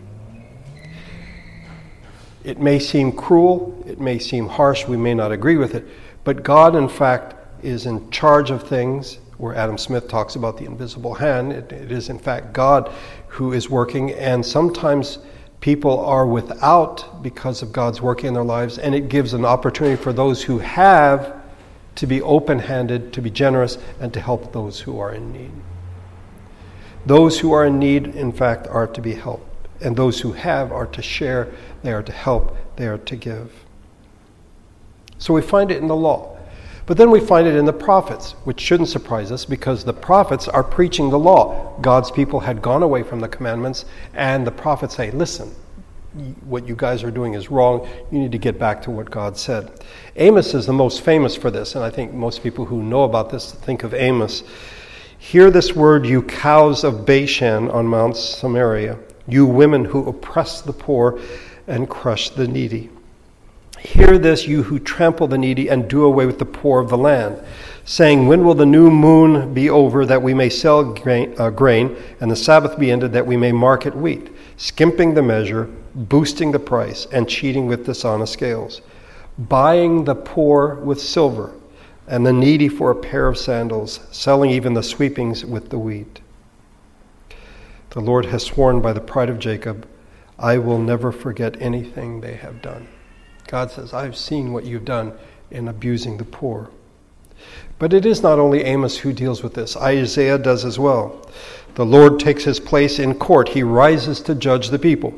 It 2.44 2.60
may 2.60 2.78
seem 2.78 3.12
cruel, 3.12 3.82
it 3.86 3.98
may 4.00 4.18
seem 4.18 4.48
harsh, 4.48 4.86
we 4.86 4.96
may 4.96 5.14
not 5.14 5.32
agree 5.32 5.56
with 5.56 5.74
it, 5.74 5.86
but 6.24 6.42
God, 6.42 6.76
in 6.76 6.88
fact, 6.88 7.34
is 7.64 7.86
in 7.86 8.10
charge 8.10 8.50
of 8.50 8.62
things. 8.62 9.18
Where 9.38 9.54
Adam 9.54 9.78
Smith 9.78 10.08
talks 10.08 10.36
about 10.36 10.58
the 10.58 10.64
invisible 10.64 11.14
hand, 11.14 11.52
it, 11.52 11.72
it 11.72 11.90
is 11.90 12.08
in 12.08 12.18
fact 12.18 12.52
God 12.52 12.92
who 13.28 13.52
is 13.52 13.68
working, 13.68 14.12
and 14.12 14.46
sometimes 14.46 15.18
people 15.60 15.98
are 15.98 16.26
without 16.26 17.22
because 17.22 17.62
of 17.62 17.72
God's 17.72 18.00
working 18.00 18.28
in 18.28 18.34
their 18.34 18.44
lives, 18.44 18.78
and 18.78 18.94
it 18.94 19.08
gives 19.08 19.32
an 19.32 19.44
opportunity 19.44 19.96
for 19.96 20.12
those 20.12 20.42
who 20.42 20.58
have 20.58 21.34
to 21.94 22.06
be 22.06 22.20
open 22.22 22.58
handed, 22.58 23.12
to 23.14 23.22
be 23.22 23.30
generous, 23.30 23.78
and 24.00 24.12
to 24.12 24.20
help 24.20 24.52
those 24.52 24.80
who 24.80 24.98
are 25.00 25.12
in 25.12 25.32
need. 25.32 25.50
Those 27.06 27.40
who 27.40 27.52
are 27.52 27.64
in 27.64 27.78
need, 27.78 28.08
in 28.08 28.32
fact, 28.32 28.66
are 28.66 28.86
to 28.86 29.00
be 29.00 29.14
helped, 29.14 29.48
and 29.84 29.96
those 29.96 30.20
who 30.20 30.32
have 30.32 30.72
are 30.72 30.86
to 30.86 31.02
share, 31.02 31.52
they 31.82 31.92
are 31.92 32.02
to 32.02 32.12
help, 32.12 32.56
they 32.76 32.86
are 32.86 32.98
to 32.98 33.16
give. 33.16 33.52
So 35.18 35.32
we 35.34 35.42
find 35.42 35.70
it 35.70 35.78
in 35.78 35.88
the 35.88 35.96
law. 35.96 36.36
But 36.86 36.98
then 36.98 37.10
we 37.10 37.20
find 37.20 37.46
it 37.46 37.56
in 37.56 37.64
the 37.64 37.72
prophets, 37.72 38.32
which 38.44 38.60
shouldn't 38.60 38.90
surprise 38.90 39.32
us 39.32 39.44
because 39.46 39.84
the 39.84 39.92
prophets 39.94 40.48
are 40.48 40.62
preaching 40.62 41.08
the 41.08 41.18
law. 41.18 41.78
God's 41.80 42.10
people 42.10 42.40
had 42.40 42.60
gone 42.60 42.82
away 42.82 43.02
from 43.02 43.20
the 43.20 43.28
commandments, 43.28 43.86
and 44.12 44.46
the 44.46 44.50
prophets 44.50 44.94
say, 44.94 45.10
Listen, 45.10 45.54
what 46.44 46.68
you 46.68 46.76
guys 46.76 47.02
are 47.02 47.10
doing 47.10 47.34
is 47.34 47.50
wrong. 47.50 47.88
You 48.12 48.18
need 48.18 48.32
to 48.32 48.38
get 48.38 48.58
back 48.58 48.82
to 48.82 48.90
what 48.90 49.10
God 49.10 49.38
said. 49.38 49.82
Amos 50.16 50.52
is 50.52 50.66
the 50.66 50.74
most 50.74 51.00
famous 51.00 51.34
for 51.34 51.50
this, 51.50 51.74
and 51.74 51.82
I 51.82 51.90
think 51.90 52.12
most 52.12 52.42
people 52.42 52.66
who 52.66 52.82
know 52.82 53.04
about 53.04 53.30
this 53.30 53.52
think 53.52 53.82
of 53.82 53.94
Amos. 53.94 54.44
Hear 55.18 55.50
this 55.50 55.74
word, 55.74 56.04
you 56.04 56.22
cows 56.22 56.84
of 56.84 57.06
Bashan 57.06 57.70
on 57.70 57.86
Mount 57.86 58.16
Samaria, 58.16 58.98
you 59.26 59.46
women 59.46 59.86
who 59.86 60.08
oppress 60.08 60.60
the 60.60 60.72
poor 60.72 61.20
and 61.66 61.88
crush 61.88 62.30
the 62.30 62.46
needy. 62.46 62.90
Hear 63.78 64.16
this, 64.16 64.46
you 64.46 64.62
who 64.62 64.78
trample 64.78 65.26
the 65.26 65.36
needy 65.36 65.68
and 65.68 65.88
do 65.88 66.04
away 66.04 66.24
with 66.24 66.38
the 66.38 66.46
poor 66.46 66.80
of 66.80 66.88
the 66.88 66.96
land, 66.96 67.38
saying, 67.84 68.26
When 68.26 68.44
will 68.44 68.54
the 68.54 68.64
new 68.64 68.90
moon 68.90 69.52
be 69.52 69.68
over 69.68 70.06
that 70.06 70.22
we 70.22 70.32
may 70.32 70.48
sell 70.48 70.84
grain, 70.84 71.34
uh, 71.38 71.50
grain, 71.50 71.96
and 72.20 72.30
the 72.30 72.36
Sabbath 72.36 72.78
be 72.78 72.90
ended 72.90 73.12
that 73.12 73.26
we 73.26 73.36
may 73.36 73.52
market 73.52 73.94
wheat, 73.94 74.30
skimping 74.56 75.12
the 75.12 75.22
measure, 75.22 75.68
boosting 75.94 76.52
the 76.52 76.58
price, 76.58 77.06
and 77.12 77.28
cheating 77.28 77.66
with 77.66 77.84
dishonest 77.84 78.32
scales, 78.32 78.80
buying 79.38 80.04
the 80.04 80.14
poor 80.14 80.76
with 80.76 81.00
silver, 81.00 81.52
and 82.06 82.24
the 82.24 82.32
needy 82.32 82.68
for 82.68 82.90
a 82.90 82.96
pair 82.96 83.28
of 83.28 83.36
sandals, 83.36 84.00
selling 84.10 84.50
even 84.50 84.72
the 84.72 84.82
sweepings 84.82 85.44
with 85.44 85.68
the 85.68 85.78
wheat. 85.78 86.20
The 87.94 88.00
Lord 88.00 88.26
has 88.26 88.42
sworn 88.42 88.80
by 88.80 88.92
the 88.92 89.00
pride 89.00 89.30
of 89.30 89.38
Jacob, 89.38 89.86
I 90.36 90.58
will 90.58 90.80
never 90.80 91.12
forget 91.12 91.62
anything 91.62 92.20
they 92.20 92.34
have 92.34 92.60
done. 92.60 92.88
God 93.46 93.70
says, 93.70 93.94
I've 93.94 94.16
seen 94.16 94.52
what 94.52 94.64
you've 94.64 94.84
done 94.84 95.12
in 95.52 95.68
abusing 95.68 96.16
the 96.16 96.24
poor. 96.24 96.70
But 97.78 97.92
it 97.92 98.04
is 98.04 98.20
not 98.20 98.40
only 98.40 98.64
Amos 98.64 98.96
who 98.96 99.12
deals 99.12 99.44
with 99.44 99.54
this, 99.54 99.76
Isaiah 99.76 100.38
does 100.38 100.64
as 100.64 100.76
well. 100.76 101.24
The 101.76 101.86
Lord 101.86 102.18
takes 102.18 102.42
his 102.42 102.58
place 102.58 102.98
in 102.98 103.14
court, 103.14 103.50
he 103.50 103.62
rises 103.62 104.20
to 104.22 104.34
judge 104.34 104.70
the 104.70 104.78
people. 104.80 105.14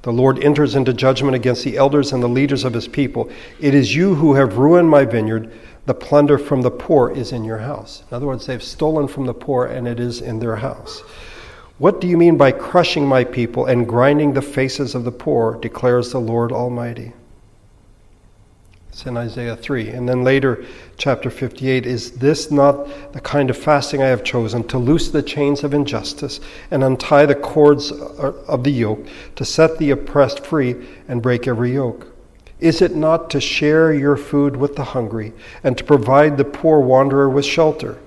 The 0.00 0.10
Lord 0.10 0.42
enters 0.42 0.76
into 0.76 0.94
judgment 0.94 1.34
against 1.34 1.62
the 1.62 1.76
elders 1.76 2.14
and 2.14 2.22
the 2.22 2.26
leaders 2.28 2.64
of 2.64 2.72
his 2.72 2.88
people. 2.88 3.30
It 3.60 3.74
is 3.74 3.94
you 3.94 4.14
who 4.14 4.32
have 4.32 4.56
ruined 4.56 4.88
my 4.88 5.04
vineyard. 5.04 5.52
The 5.84 5.92
plunder 5.92 6.38
from 6.38 6.62
the 6.62 6.70
poor 6.70 7.10
is 7.10 7.32
in 7.32 7.44
your 7.44 7.58
house. 7.58 8.02
In 8.10 8.14
other 8.14 8.26
words, 8.26 8.46
they've 8.46 8.62
stolen 8.62 9.08
from 9.08 9.26
the 9.26 9.34
poor 9.34 9.66
and 9.66 9.86
it 9.86 10.00
is 10.00 10.22
in 10.22 10.38
their 10.38 10.56
house. 10.56 11.02
What 11.78 12.00
do 12.00 12.08
you 12.08 12.16
mean 12.16 12.36
by 12.36 12.50
crushing 12.50 13.06
my 13.06 13.22
people 13.22 13.66
and 13.66 13.88
grinding 13.88 14.32
the 14.32 14.42
faces 14.42 14.96
of 14.96 15.04
the 15.04 15.12
poor, 15.12 15.54
declares 15.54 16.10
the 16.10 16.20
Lord 16.20 16.50
Almighty? 16.50 17.12
It's 18.88 19.06
in 19.06 19.16
Isaiah 19.16 19.54
3. 19.54 19.90
And 19.90 20.08
then 20.08 20.24
later, 20.24 20.64
chapter 20.96 21.30
58 21.30 21.86
Is 21.86 22.10
this 22.10 22.50
not 22.50 23.12
the 23.12 23.20
kind 23.20 23.48
of 23.48 23.56
fasting 23.56 24.02
I 24.02 24.06
have 24.06 24.24
chosen 24.24 24.66
to 24.68 24.78
loose 24.78 25.08
the 25.08 25.22
chains 25.22 25.62
of 25.62 25.72
injustice 25.72 26.40
and 26.72 26.82
untie 26.82 27.26
the 27.26 27.36
cords 27.36 27.92
of 27.92 28.64
the 28.64 28.72
yoke, 28.72 29.06
to 29.36 29.44
set 29.44 29.78
the 29.78 29.90
oppressed 29.90 30.44
free 30.44 30.74
and 31.06 31.22
break 31.22 31.46
every 31.46 31.74
yoke? 31.74 32.08
Is 32.58 32.82
it 32.82 32.96
not 32.96 33.30
to 33.30 33.40
share 33.40 33.92
your 33.92 34.16
food 34.16 34.56
with 34.56 34.74
the 34.74 34.82
hungry 34.82 35.32
and 35.62 35.78
to 35.78 35.84
provide 35.84 36.36
the 36.36 36.44
poor 36.44 36.80
wanderer 36.80 37.30
with 37.30 37.44
shelter? 37.44 37.98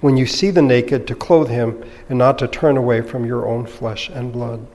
When 0.00 0.16
you 0.16 0.26
see 0.26 0.50
the 0.50 0.62
naked, 0.62 1.06
to 1.08 1.14
clothe 1.14 1.48
him 1.48 1.84
and 2.08 2.18
not 2.18 2.38
to 2.38 2.48
turn 2.48 2.76
away 2.76 3.00
from 3.00 3.24
your 3.24 3.48
own 3.48 3.66
flesh 3.66 4.08
and 4.08 4.32
blood. 4.32 4.66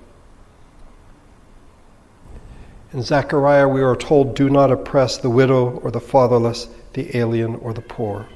In 2.92 3.02
Zechariah, 3.02 3.68
we 3.68 3.82
are 3.82 3.96
told, 3.96 4.36
Do 4.36 4.50
not 4.50 4.72
oppress 4.72 5.18
the 5.18 5.30
widow 5.30 5.80
or 5.80 5.92
the 5.92 6.02
fatherless, 6.02 6.68
the 6.94 7.18
alien 7.18 7.56
or 7.56 7.74
the 7.74 7.82
poor. 7.82 8.28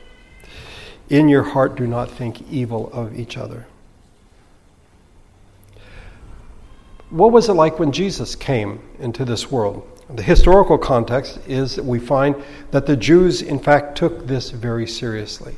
In 1.10 1.29
your 1.29 1.44
heart, 1.44 1.75
do 1.75 1.86
not 1.86 2.10
think 2.10 2.41
evil 2.50 2.89
of 2.91 3.17
each 3.17 3.38
other. 3.38 3.67
What 7.10 7.32
was 7.32 7.48
it 7.48 7.53
like 7.53 7.79
when 7.79 7.91
Jesus 7.91 8.36
came 8.36 8.82
into 9.00 9.24
this 9.24 9.51
world? 9.51 9.88
The 10.10 10.24
historical 10.24 10.77
context 10.77 11.39
is 11.48 11.75
that 11.75 11.86
we 11.86 12.00
find 12.00 12.36
that 12.72 12.86
the 12.86 12.98
Jews, 12.98 13.41
in 13.41 13.60
fact, 13.60 13.98
took 13.98 14.25
this 14.25 14.51
very 14.51 14.88
seriously 14.88 15.58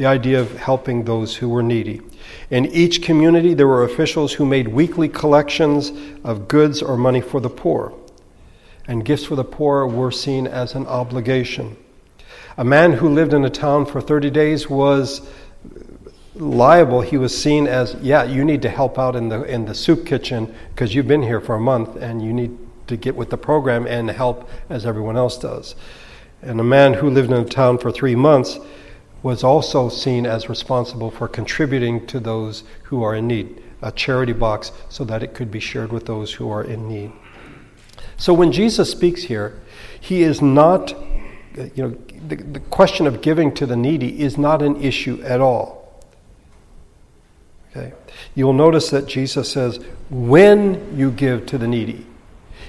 the 0.00 0.06
idea 0.06 0.40
of 0.40 0.56
helping 0.56 1.04
those 1.04 1.36
who 1.36 1.46
were 1.46 1.62
needy. 1.62 2.00
In 2.48 2.64
each 2.64 3.02
community, 3.02 3.52
there 3.52 3.68
were 3.68 3.84
officials 3.84 4.32
who 4.32 4.46
made 4.46 4.66
weekly 4.66 5.10
collections 5.10 5.92
of 6.24 6.48
goods 6.48 6.80
or 6.80 6.96
money 6.96 7.20
for 7.20 7.38
the 7.38 7.50
poor. 7.50 7.92
and 8.88 9.04
gifts 9.04 9.26
for 9.26 9.36
the 9.36 9.44
poor 9.44 9.86
were 9.86 10.10
seen 10.10 10.46
as 10.46 10.74
an 10.74 10.86
obligation. 10.86 11.76
A 12.56 12.64
man 12.64 12.94
who 12.94 13.10
lived 13.10 13.34
in 13.34 13.44
a 13.44 13.50
town 13.50 13.84
for 13.84 14.00
30 14.00 14.30
days 14.30 14.70
was 14.70 15.20
liable. 16.34 17.02
He 17.02 17.18
was 17.18 17.36
seen 17.36 17.66
as, 17.66 17.94
yeah, 18.00 18.24
you 18.24 18.42
need 18.42 18.62
to 18.62 18.70
help 18.70 18.98
out 18.98 19.14
in 19.14 19.28
the, 19.28 19.42
in 19.42 19.66
the 19.66 19.74
soup 19.74 20.06
kitchen 20.06 20.54
because 20.70 20.94
you've 20.94 21.08
been 21.08 21.22
here 21.22 21.42
for 21.42 21.56
a 21.56 21.60
month 21.60 21.96
and 21.96 22.22
you 22.24 22.32
need 22.32 22.56
to 22.86 22.96
get 22.96 23.16
with 23.16 23.28
the 23.28 23.36
program 23.36 23.86
and 23.86 24.10
help 24.10 24.48
as 24.70 24.86
everyone 24.86 25.18
else 25.18 25.36
does. 25.36 25.74
And 26.40 26.58
a 26.58 26.64
man 26.64 26.94
who 26.94 27.10
lived 27.10 27.30
in 27.30 27.36
a 27.36 27.44
town 27.44 27.76
for 27.76 27.92
three 27.92 28.14
months 28.14 28.58
was 29.22 29.44
also 29.44 29.88
seen 29.88 30.26
as 30.26 30.48
responsible 30.48 31.10
for 31.10 31.28
contributing 31.28 32.06
to 32.06 32.20
those 32.20 32.64
who 32.84 33.02
are 33.02 33.14
in 33.14 33.26
need, 33.26 33.62
a 33.82 33.92
charity 33.92 34.32
box 34.32 34.72
so 34.88 35.04
that 35.04 35.22
it 35.22 35.34
could 35.34 35.50
be 35.50 35.60
shared 35.60 35.92
with 35.92 36.06
those 36.06 36.34
who 36.34 36.50
are 36.50 36.64
in 36.64 36.88
need. 36.88 37.12
So 38.16 38.32
when 38.32 38.52
Jesus 38.52 38.90
speaks 38.90 39.24
here, 39.24 39.60
he 39.98 40.22
is 40.22 40.40
not, 40.40 40.92
you 41.74 41.88
know, 41.88 41.96
the, 42.26 42.36
the 42.36 42.60
question 42.60 43.06
of 43.06 43.20
giving 43.20 43.54
to 43.54 43.66
the 43.66 43.76
needy 43.76 44.20
is 44.20 44.38
not 44.38 44.62
an 44.62 44.82
issue 44.82 45.20
at 45.22 45.40
all. 45.40 46.02
Okay? 47.70 47.92
You'll 48.34 48.52
notice 48.52 48.90
that 48.90 49.06
Jesus 49.06 49.50
says, 49.50 49.78
when 50.10 50.96
you 50.96 51.10
give 51.10 51.46
to 51.46 51.58
the 51.58 51.68
needy. 51.68 52.06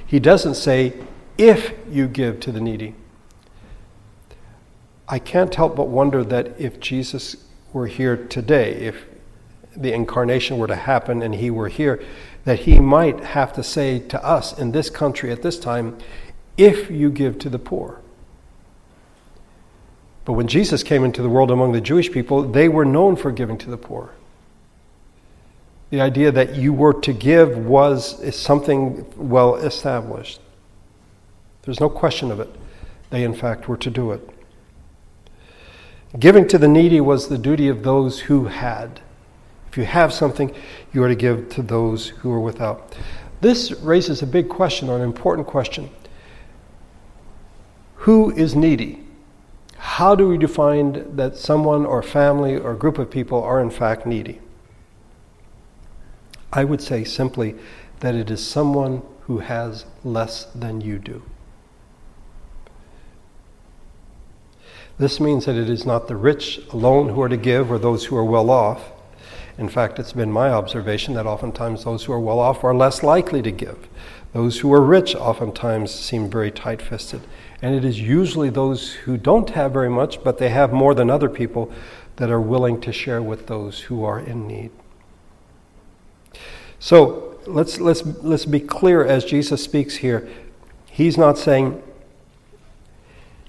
He 0.05 0.19
doesn't 0.19 0.55
say, 0.55 0.93
if 1.37 1.73
you 1.89 2.07
give 2.07 2.39
to 2.41 2.51
the 2.51 2.61
needy. 2.61 2.95
I 5.11 5.19
can't 5.19 5.53
help 5.53 5.75
but 5.75 5.89
wonder 5.89 6.23
that 6.23 6.57
if 6.57 6.79
Jesus 6.79 7.35
were 7.73 7.87
here 7.87 8.15
today, 8.15 8.75
if 8.75 8.95
the 9.75 9.91
incarnation 9.91 10.57
were 10.57 10.67
to 10.67 10.75
happen 10.75 11.21
and 11.21 11.35
he 11.35 11.51
were 11.51 11.67
here, 11.67 12.01
that 12.45 12.59
he 12.59 12.79
might 12.79 13.19
have 13.19 13.51
to 13.53 13.63
say 13.63 13.99
to 13.99 14.23
us 14.25 14.57
in 14.57 14.71
this 14.71 14.89
country 14.89 15.29
at 15.29 15.41
this 15.41 15.59
time, 15.59 15.97
if 16.57 16.89
you 16.89 17.11
give 17.11 17.37
to 17.39 17.49
the 17.49 17.59
poor. 17.59 17.99
But 20.23 20.33
when 20.33 20.47
Jesus 20.47 20.81
came 20.81 21.03
into 21.03 21.21
the 21.21 21.29
world 21.29 21.51
among 21.51 21.73
the 21.73 21.81
Jewish 21.81 22.09
people, 22.09 22.43
they 22.43 22.69
were 22.69 22.85
known 22.85 23.17
for 23.17 23.31
giving 23.31 23.57
to 23.59 23.69
the 23.69 23.77
poor. 23.77 24.11
The 25.89 25.99
idea 25.99 26.31
that 26.31 26.55
you 26.55 26.71
were 26.71 26.93
to 27.01 27.11
give 27.11 27.57
was 27.57 28.33
something 28.33 29.05
well 29.17 29.55
established. 29.55 30.39
There's 31.63 31.81
no 31.81 31.89
question 31.89 32.31
of 32.31 32.39
it. 32.39 32.49
They, 33.09 33.25
in 33.25 33.33
fact, 33.33 33.67
were 33.67 33.77
to 33.77 33.89
do 33.89 34.11
it. 34.11 34.29
Giving 36.19 36.47
to 36.49 36.57
the 36.57 36.67
needy 36.67 36.99
was 36.99 37.29
the 37.29 37.37
duty 37.37 37.69
of 37.69 37.83
those 37.83 38.21
who 38.21 38.45
had. 38.45 38.99
If 39.69 39.77
you 39.77 39.85
have 39.85 40.11
something, 40.11 40.53
you 40.91 41.01
are 41.03 41.07
to 41.07 41.15
give 41.15 41.49
to 41.49 41.61
those 41.61 42.09
who 42.09 42.31
are 42.33 42.39
without. 42.39 42.97
This 43.39 43.71
raises 43.71 44.21
a 44.21 44.27
big 44.27 44.49
question, 44.49 44.89
or 44.89 44.97
an 44.97 45.03
important 45.03 45.47
question. 45.47 45.89
Who 47.95 48.31
is 48.31 48.55
needy? 48.55 49.03
How 49.77 50.15
do 50.15 50.27
we 50.27 50.37
define 50.37 51.15
that 51.15 51.37
someone 51.37 51.85
or 51.85 52.03
family 52.03 52.57
or 52.57 52.75
group 52.75 52.97
of 52.97 53.09
people 53.09 53.41
are 53.41 53.61
in 53.61 53.69
fact 53.69 54.05
needy? 54.05 54.41
I 56.51 56.65
would 56.65 56.81
say 56.81 57.05
simply 57.05 57.55
that 58.01 58.15
it 58.15 58.29
is 58.29 58.45
someone 58.45 59.01
who 59.21 59.39
has 59.39 59.85
less 60.03 60.45
than 60.53 60.81
you 60.81 60.99
do. 60.99 61.23
This 65.01 65.19
means 65.19 65.45
that 65.47 65.55
it 65.55 65.67
is 65.67 65.83
not 65.83 66.07
the 66.07 66.15
rich 66.15 66.61
alone 66.69 67.09
who 67.09 67.23
are 67.23 67.27
to 67.27 67.35
give 67.35 67.71
or 67.71 67.79
those 67.79 68.05
who 68.05 68.15
are 68.15 68.23
well 68.23 68.51
off. 68.51 68.91
In 69.57 69.67
fact, 69.67 69.97
it's 69.97 70.13
been 70.13 70.31
my 70.31 70.51
observation 70.51 71.15
that 71.15 71.25
oftentimes 71.25 71.85
those 71.85 72.03
who 72.03 72.13
are 72.13 72.19
well 72.19 72.37
off 72.37 72.63
are 72.63 72.75
less 72.75 73.01
likely 73.01 73.41
to 73.41 73.49
give. 73.49 73.87
Those 74.33 74.59
who 74.59 74.71
are 74.71 74.79
rich 74.79 75.15
oftentimes 75.15 75.91
seem 75.91 76.29
very 76.29 76.51
tight 76.51 76.83
fisted. 76.83 77.21
And 77.63 77.73
it 77.73 77.83
is 77.83 77.99
usually 77.99 78.51
those 78.51 78.93
who 78.93 79.17
don't 79.17 79.49
have 79.49 79.73
very 79.73 79.89
much, 79.89 80.23
but 80.23 80.37
they 80.37 80.49
have 80.49 80.71
more 80.71 80.93
than 80.93 81.09
other 81.09 81.29
people, 81.29 81.71
that 82.17 82.29
are 82.29 82.39
willing 82.39 82.79
to 82.81 82.93
share 82.93 83.23
with 83.23 83.47
those 83.47 83.79
who 83.79 84.03
are 84.03 84.19
in 84.19 84.45
need. 84.45 84.69
So 86.77 87.39
let's, 87.47 87.79
let's, 87.79 88.05
let's 88.05 88.45
be 88.45 88.59
clear 88.59 89.03
as 89.03 89.25
Jesus 89.25 89.63
speaks 89.63 89.95
here. 89.95 90.29
He's 90.91 91.17
not 91.17 91.39
saying, 91.39 91.81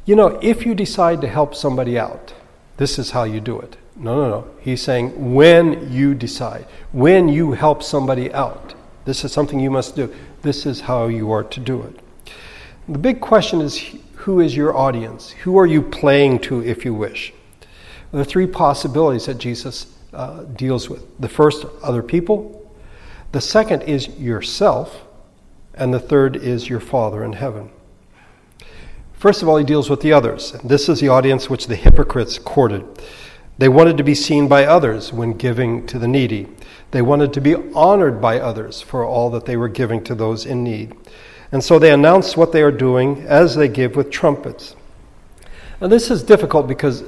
you 0.04 0.16
know, 0.16 0.38
if 0.42 0.66
you 0.66 0.74
decide 0.74 1.20
to 1.20 1.28
help 1.28 1.54
somebody 1.54 1.98
out, 1.98 2.34
this 2.76 2.98
is 2.98 3.10
how 3.10 3.24
you 3.24 3.40
do 3.40 3.60
it. 3.60 3.76
No, 3.96 4.16
no, 4.16 4.28
no. 4.28 4.50
He's 4.60 4.82
saying 4.82 5.34
when 5.34 5.92
you 5.92 6.14
decide, 6.14 6.66
when 6.92 7.28
you 7.28 7.52
help 7.52 7.82
somebody 7.82 8.32
out, 8.32 8.74
this 9.04 9.24
is 9.24 9.32
something 9.32 9.60
you 9.60 9.70
must 9.70 9.94
do. 9.94 10.12
This 10.42 10.66
is 10.66 10.80
how 10.80 11.06
you 11.06 11.30
are 11.30 11.44
to 11.44 11.60
do 11.60 11.82
it. 11.82 12.00
The 12.88 12.98
big 12.98 13.20
question 13.20 13.60
is 13.60 13.94
who 14.16 14.40
is 14.40 14.56
your 14.56 14.76
audience? 14.76 15.30
Who 15.30 15.58
are 15.58 15.66
you 15.66 15.82
playing 15.82 16.40
to, 16.40 16.64
if 16.64 16.84
you 16.84 16.94
wish? 16.94 17.32
There 18.10 18.20
are 18.20 18.24
three 18.24 18.46
possibilities 18.46 19.26
that 19.26 19.38
Jesus 19.38 19.96
uh, 20.12 20.44
deals 20.44 20.88
with. 20.88 21.04
The 21.20 21.28
first, 21.28 21.64
other 21.82 22.02
people. 22.02 22.70
The 23.32 23.40
second 23.40 23.82
is 23.82 24.08
yourself. 24.18 25.06
And 25.74 25.92
the 25.92 26.00
third 26.00 26.36
is 26.36 26.68
your 26.68 26.80
Father 26.80 27.24
in 27.24 27.32
heaven. 27.32 27.70
First 29.22 29.40
of 29.40 29.48
all, 29.48 29.56
he 29.56 29.62
deals 29.62 29.88
with 29.88 30.00
the 30.00 30.12
others. 30.12 30.50
This 30.64 30.88
is 30.88 30.98
the 30.98 31.06
audience 31.06 31.48
which 31.48 31.68
the 31.68 31.76
hypocrites 31.76 32.40
courted. 32.40 32.84
They 33.56 33.68
wanted 33.68 33.96
to 33.98 34.02
be 34.02 34.16
seen 34.16 34.48
by 34.48 34.64
others 34.64 35.12
when 35.12 35.34
giving 35.34 35.86
to 35.86 35.98
the 36.00 36.08
needy. 36.08 36.48
They 36.90 37.02
wanted 37.02 37.32
to 37.34 37.40
be 37.40 37.54
honored 37.72 38.20
by 38.20 38.40
others 38.40 38.80
for 38.80 39.04
all 39.04 39.30
that 39.30 39.44
they 39.44 39.56
were 39.56 39.68
giving 39.68 40.02
to 40.06 40.16
those 40.16 40.44
in 40.44 40.64
need. 40.64 40.96
And 41.52 41.62
so 41.62 41.78
they 41.78 41.92
announce 41.92 42.36
what 42.36 42.50
they 42.50 42.62
are 42.62 42.72
doing 42.72 43.24
as 43.28 43.54
they 43.54 43.68
give 43.68 43.94
with 43.94 44.10
trumpets. 44.10 44.74
Now, 45.80 45.86
this 45.86 46.10
is 46.10 46.24
difficult 46.24 46.66
because, 46.66 47.04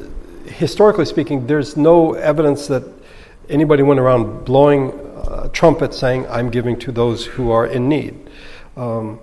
historically 0.46 1.06
speaking, 1.06 1.48
there's 1.48 1.76
no 1.76 2.12
evidence 2.12 2.68
that 2.68 2.84
anybody 3.48 3.82
went 3.82 3.98
around 3.98 4.44
blowing 4.44 4.92
a 5.16 5.50
trumpet 5.52 5.92
saying, 5.92 6.28
I'm 6.28 6.50
giving 6.50 6.78
to 6.78 6.92
those 6.92 7.26
who 7.26 7.50
are 7.50 7.66
in 7.66 7.88
need. 7.88 8.30
Um, 8.76 9.18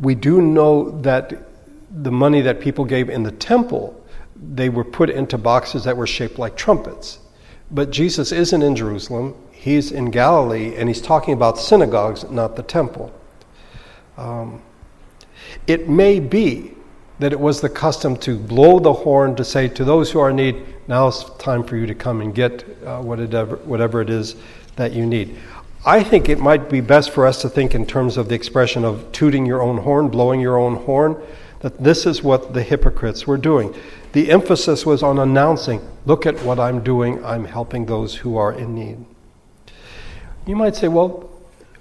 we 0.00 0.16
do 0.16 0.42
know 0.42 0.90
that 1.02 1.47
the 2.02 2.10
money 2.10 2.40
that 2.42 2.60
people 2.60 2.84
gave 2.84 3.08
in 3.08 3.22
the 3.22 3.32
temple 3.32 3.94
they 4.40 4.68
were 4.68 4.84
put 4.84 5.10
into 5.10 5.36
boxes 5.36 5.84
that 5.84 5.96
were 5.96 6.06
shaped 6.06 6.38
like 6.38 6.56
trumpets. 6.56 7.18
But 7.70 7.90
Jesus 7.90 8.32
isn't 8.32 8.62
in 8.62 8.76
Jerusalem, 8.76 9.34
he's 9.50 9.90
in 9.90 10.10
Galilee, 10.10 10.74
and 10.76 10.88
he's 10.88 11.02
talking 11.02 11.34
about 11.34 11.58
synagogues, 11.58 12.28
not 12.30 12.56
the 12.56 12.62
temple. 12.62 13.12
Um, 14.16 14.62
it 15.66 15.88
may 15.88 16.20
be 16.20 16.72
that 17.18 17.32
it 17.32 17.40
was 17.40 17.60
the 17.60 17.68
custom 17.68 18.16
to 18.18 18.38
blow 18.38 18.78
the 18.78 18.92
horn 18.92 19.34
to 19.36 19.44
say 19.44 19.68
to 19.68 19.84
those 19.84 20.10
who 20.10 20.20
are 20.20 20.30
in 20.30 20.36
need, 20.36 20.64
now 20.86 21.08
it's 21.08 21.24
time 21.38 21.64
for 21.64 21.76
you 21.76 21.86
to 21.86 21.94
come 21.94 22.20
and 22.20 22.34
get 22.34 22.64
uh, 22.86 23.02
whatever, 23.02 23.56
whatever 23.56 24.00
it 24.00 24.08
is 24.08 24.36
that 24.76 24.92
you 24.92 25.04
need. 25.04 25.36
I 25.84 26.02
think 26.02 26.28
it 26.28 26.38
might 26.38 26.70
be 26.70 26.80
best 26.80 27.10
for 27.10 27.26
us 27.26 27.42
to 27.42 27.48
think 27.48 27.74
in 27.74 27.86
terms 27.86 28.16
of 28.16 28.28
the 28.28 28.34
expression 28.34 28.84
of 28.84 29.10
tooting 29.12 29.46
your 29.46 29.62
own 29.62 29.78
horn, 29.78 30.08
blowing 30.08 30.40
your 30.40 30.58
own 30.58 30.76
horn, 30.76 31.20
that 31.60 31.82
this 31.82 32.06
is 32.06 32.22
what 32.22 32.54
the 32.54 32.62
hypocrites 32.62 33.26
were 33.26 33.36
doing. 33.36 33.74
The 34.12 34.30
emphasis 34.30 34.86
was 34.86 35.02
on 35.02 35.18
announcing, 35.18 35.80
look 36.06 36.26
at 36.26 36.36
what 36.42 36.58
I'm 36.58 36.82
doing, 36.82 37.24
I'm 37.24 37.44
helping 37.44 37.86
those 37.86 38.14
who 38.14 38.36
are 38.36 38.52
in 38.52 38.74
need. 38.74 39.04
You 40.46 40.56
might 40.56 40.76
say, 40.76 40.88
well, 40.88 41.28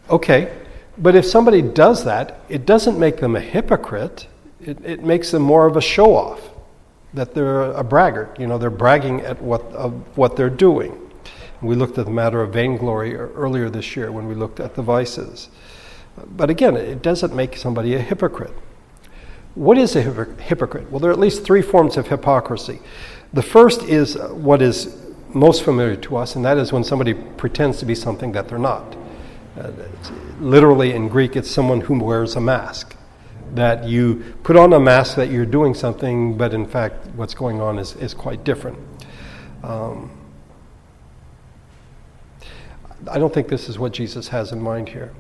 okay, 0.10 0.52
but 0.98 1.16
if 1.16 1.26
somebody 1.26 1.62
does 1.62 2.04
that, 2.06 2.40
it 2.50 2.66
doesn't 2.66 3.00
make 3.00 3.18
them 3.18 3.36
a 3.36 3.40
hypocrite, 3.40 4.28
it, 4.60 4.84
it 4.84 5.04
makes 5.04 5.32
them 5.32 5.44
more 5.44 5.68
of 5.68 5.78
a 5.78 5.82
show 5.82 6.16
off, 6.16 6.42
that 7.14 7.34
they're 7.34 7.72
a 7.72 7.84
braggart. 7.84 8.40
You 8.40 8.48
know, 8.48 8.58
they're 8.58 8.70
bragging 8.70 9.22
at 9.22 9.42
what, 9.42 9.62
of 9.72 9.94
what 10.18 10.36
they're 10.36 10.50
doing. 10.50 11.00
We 11.62 11.76
looked 11.76 11.98
at 11.98 12.06
the 12.06 12.12
matter 12.12 12.42
of 12.42 12.54
vainglory 12.54 13.16
earlier 13.16 13.70
this 13.70 13.96
year 13.96 14.12
when 14.12 14.28
we 14.28 14.36
looked 14.36 14.60
at 14.60 14.76
the 14.76 14.82
vices. 14.82 15.50
But 16.36 16.50
again, 16.50 16.76
it 16.76 17.02
doesn't 17.02 17.34
make 17.34 17.58
somebody 17.58 17.96
a 17.96 18.00
hypocrite. 18.00 18.54
What 19.58 19.80
is 19.80 19.96
a 19.96 20.04
hypocrite? 20.04 20.92
Well, 20.92 21.00
there 21.00 21.10
are 21.10 21.14
at 21.14 21.20
least 21.20 21.44
three 21.44 21.64
forms 21.64 21.98
of 21.98 22.10
hypocrisy. 22.10 22.80
The 23.34 23.42
first 23.42 23.82
is 23.82 24.16
what 24.16 24.62
is 24.62 24.96
most 25.30 25.64
familiar 25.64 25.96
to 25.96 26.18
us, 26.18 26.36
and 26.36 26.46
that 26.46 26.60
is 26.60 26.72
when 26.72 26.84
somebody 26.84 27.16
pretends 27.16 27.80
to 27.80 27.86
be 27.88 27.96
something 27.96 28.34
that 28.34 28.48
they're 28.48 28.60
not. 28.60 28.96
Uh, 29.60 29.72
literally, 30.40 30.94
in 30.94 31.10
Greek, 31.10 31.36
it's 31.36 31.50
someone 31.50 31.82
who 31.82 31.98
wears 31.98 32.36
a 32.36 32.40
mask. 32.40 32.96
That 33.56 33.86
you 33.86 34.36
put 34.44 34.58
on 34.58 34.74
a 34.74 34.80
mask 34.80 35.16
that 35.16 35.32
you're 35.32 35.44
doing 35.44 35.74
something, 35.74 36.38
but 36.38 36.54
in 36.54 36.68
fact, 36.68 37.08
what's 37.16 37.34
going 37.34 37.60
on 37.60 37.80
is, 37.80 37.96
is 37.96 38.14
quite 38.14 38.44
different. 38.44 38.78
Um, 39.64 40.12
I 43.10 43.18
don't 43.18 43.34
think 43.34 43.48
this 43.48 43.70
is 43.70 43.80
what 43.80 43.92
Jesus 43.92 44.28
has 44.28 44.52
in 44.52 44.62
mind 44.62 44.90
here. 44.90 45.14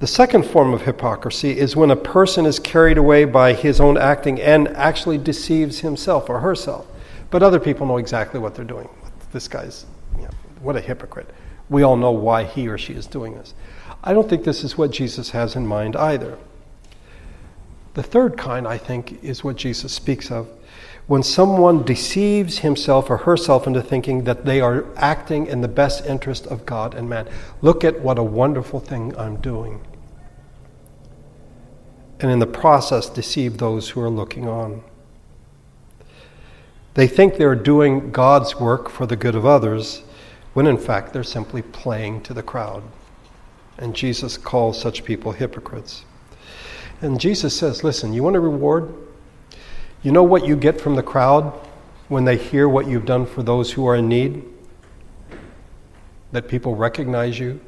The 0.00 0.06
second 0.06 0.46
form 0.46 0.72
of 0.72 0.80
hypocrisy 0.80 1.58
is 1.58 1.76
when 1.76 1.90
a 1.90 1.96
person 1.96 2.46
is 2.46 2.58
carried 2.58 2.96
away 2.96 3.26
by 3.26 3.52
his 3.52 3.82
own 3.82 3.98
acting 3.98 4.40
and 4.40 4.66
actually 4.68 5.18
deceives 5.18 5.80
himself 5.80 6.30
or 6.30 6.40
herself. 6.40 6.86
But 7.28 7.42
other 7.42 7.60
people 7.60 7.86
know 7.86 7.98
exactly 7.98 8.40
what 8.40 8.54
they're 8.54 8.64
doing. 8.64 8.88
This 9.32 9.46
guy's, 9.46 9.84
you 10.16 10.22
know, 10.22 10.30
what 10.62 10.74
a 10.74 10.80
hypocrite. 10.80 11.28
We 11.68 11.82
all 11.82 11.98
know 11.98 12.12
why 12.12 12.44
he 12.44 12.66
or 12.66 12.78
she 12.78 12.94
is 12.94 13.06
doing 13.06 13.34
this. 13.34 13.52
I 14.02 14.14
don't 14.14 14.26
think 14.26 14.42
this 14.42 14.64
is 14.64 14.78
what 14.78 14.90
Jesus 14.90 15.32
has 15.32 15.54
in 15.54 15.66
mind 15.66 15.96
either. 15.96 16.38
The 17.92 18.02
third 18.02 18.38
kind, 18.38 18.66
I 18.66 18.78
think, 18.78 19.22
is 19.22 19.44
what 19.44 19.56
Jesus 19.56 19.92
speaks 19.92 20.30
of. 20.30 20.48
When 21.08 21.22
someone 21.22 21.82
deceives 21.82 22.60
himself 22.60 23.10
or 23.10 23.18
herself 23.18 23.66
into 23.66 23.82
thinking 23.82 24.24
that 24.24 24.46
they 24.46 24.62
are 24.62 24.86
acting 24.96 25.46
in 25.46 25.60
the 25.60 25.68
best 25.68 26.06
interest 26.06 26.46
of 26.46 26.64
God 26.64 26.94
and 26.94 27.06
man. 27.06 27.28
Look 27.60 27.84
at 27.84 28.00
what 28.00 28.18
a 28.18 28.22
wonderful 28.22 28.80
thing 28.80 29.14
I'm 29.18 29.36
doing. 29.36 29.82
And 32.20 32.30
in 32.30 32.38
the 32.38 32.46
process, 32.46 33.08
deceive 33.08 33.58
those 33.58 33.88
who 33.90 34.00
are 34.00 34.10
looking 34.10 34.46
on. 34.46 34.82
They 36.94 37.06
think 37.06 37.36
they're 37.36 37.54
doing 37.54 38.10
God's 38.10 38.56
work 38.56 38.90
for 38.90 39.06
the 39.06 39.16
good 39.16 39.34
of 39.34 39.46
others, 39.46 40.02
when 40.52 40.66
in 40.66 40.76
fact 40.76 41.12
they're 41.12 41.24
simply 41.24 41.62
playing 41.62 42.22
to 42.22 42.34
the 42.34 42.42
crowd. 42.42 42.82
And 43.78 43.96
Jesus 43.96 44.36
calls 44.36 44.78
such 44.78 45.04
people 45.04 45.32
hypocrites. 45.32 46.04
And 47.00 47.18
Jesus 47.18 47.56
says, 47.56 47.82
Listen, 47.82 48.12
you 48.12 48.22
want 48.22 48.36
a 48.36 48.40
reward? 48.40 48.92
You 50.02 50.12
know 50.12 50.22
what 50.22 50.46
you 50.46 50.56
get 50.56 50.80
from 50.80 50.96
the 50.96 51.02
crowd 51.02 51.44
when 52.08 52.24
they 52.24 52.36
hear 52.36 52.68
what 52.68 52.86
you've 52.86 53.06
done 53.06 53.24
for 53.24 53.42
those 53.42 53.72
who 53.72 53.86
are 53.86 53.96
in 53.96 54.08
need? 54.08 54.44
That 56.32 56.48
people 56.48 56.74
recognize 56.74 57.38
you, 57.38 57.60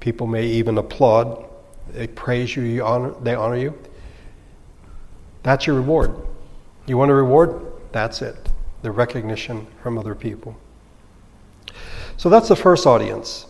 people 0.00 0.26
may 0.26 0.46
even 0.46 0.78
applaud, 0.78 1.44
they 1.90 2.06
praise 2.06 2.56
you, 2.56 2.62
you 2.62 2.84
honor, 2.84 3.14
they 3.22 3.34
honor 3.34 3.56
you. 3.56 3.78
That's 5.42 5.66
your 5.66 5.76
reward. 5.76 6.14
You 6.86 6.96
want 6.98 7.10
a 7.10 7.14
reward? 7.14 7.60
That's 7.92 8.22
it 8.22 8.48
the 8.82 8.90
recognition 8.90 9.66
from 9.82 9.98
other 9.98 10.14
people. 10.14 10.56
So 12.16 12.28
that's 12.28 12.48
the 12.48 12.56
first 12.56 12.86
audience. 12.86 13.46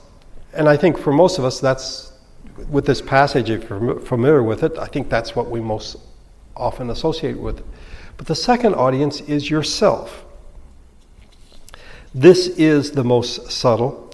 And 0.54 0.68
I 0.68 0.76
think 0.76 0.98
for 0.98 1.12
most 1.12 1.38
of 1.38 1.44
us, 1.44 1.60
that's 1.60 2.12
with 2.68 2.86
this 2.86 3.00
passage, 3.00 3.50
if 3.50 3.68
you're 3.68 4.00
familiar 4.00 4.42
with 4.42 4.62
it, 4.62 4.76
I 4.78 4.86
think 4.86 5.08
that's 5.08 5.36
what 5.36 5.50
we 5.50 5.60
most 5.60 5.96
often 6.56 6.90
associate 6.90 7.38
with. 7.38 7.62
But 8.16 8.26
the 8.26 8.34
second 8.34 8.74
audience 8.74 9.20
is 9.22 9.48
yourself. 9.48 10.24
This 12.14 12.48
is 12.48 12.92
the 12.92 13.04
most 13.04 13.50
subtle, 13.52 14.12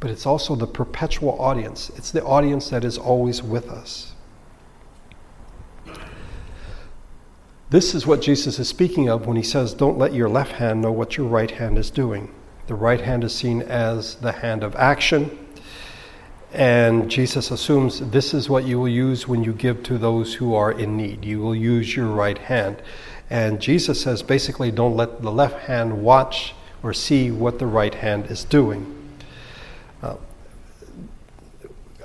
but 0.00 0.10
it's 0.10 0.26
also 0.26 0.56
the 0.56 0.66
perpetual 0.66 1.40
audience. 1.40 1.90
It's 1.90 2.10
the 2.10 2.24
audience 2.24 2.70
that 2.70 2.84
is 2.84 2.98
always 2.98 3.42
with 3.42 3.70
us. 3.70 4.13
This 7.74 7.92
is 7.92 8.06
what 8.06 8.22
Jesus 8.22 8.60
is 8.60 8.68
speaking 8.68 9.08
of 9.08 9.26
when 9.26 9.36
he 9.36 9.42
says, 9.42 9.74
Don't 9.74 9.98
let 9.98 10.14
your 10.14 10.28
left 10.28 10.52
hand 10.52 10.80
know 10.80 10.92
what 10.92 11.16
your 11.16 11.26
right 11.26 11.50
hand 11.50 11.76
is 11.76 11.90
doing. 11.90 12.32
The 12.68 12.76
right 12.76 13.00
hand 13.00 13.24
is 13.24 13.34
seen 13.34 13.62
as 13.62 14.14
the 14.14 14.30
hand 14.30 14.62
of 14.62 14.76
action. 14.76 15.36
And 16.52 17.10
Jesus 17.10 17.50
assumes 17.50 17.98
this 17.98 18.32
is 18.32 18.48
what 18.48 18.62
you 18.62 18.78
will 18.78 18.88
use 18.88 19.26
when 19.26 19.42
you 19.42 19.52
give 19.52 19.82
to 19.82 19.98
those 19.98 20.34
who 20.34 20.54
are 20.54 20.70
in 20.70 20.96
need. 20.96 21.24
You 21.24 21.40
will 21.40 21.56
use 21.56 21.96
your 21.96 22.06
right 22.06 22.38
hand. 22.38 22.80
And 23.28 23.60
Jesus 23.60 24.00
says 24.00 24.22
basically, 24.22 24.70
don't 24.70 24.96
let 24.96 25.20
the 25.20 25.32
left 25.32 25.66
hand 25.66 26.00
watch 26.00 26.54
or 26.80 26.94
see 26.94 27.32
what 27.32 27.58
the 27.58 27.66
right 27.66 27.96
hand 27.96 28.26
is 28.26 28.44
doing. 28.44 29.18
Uh, 30.00 30.14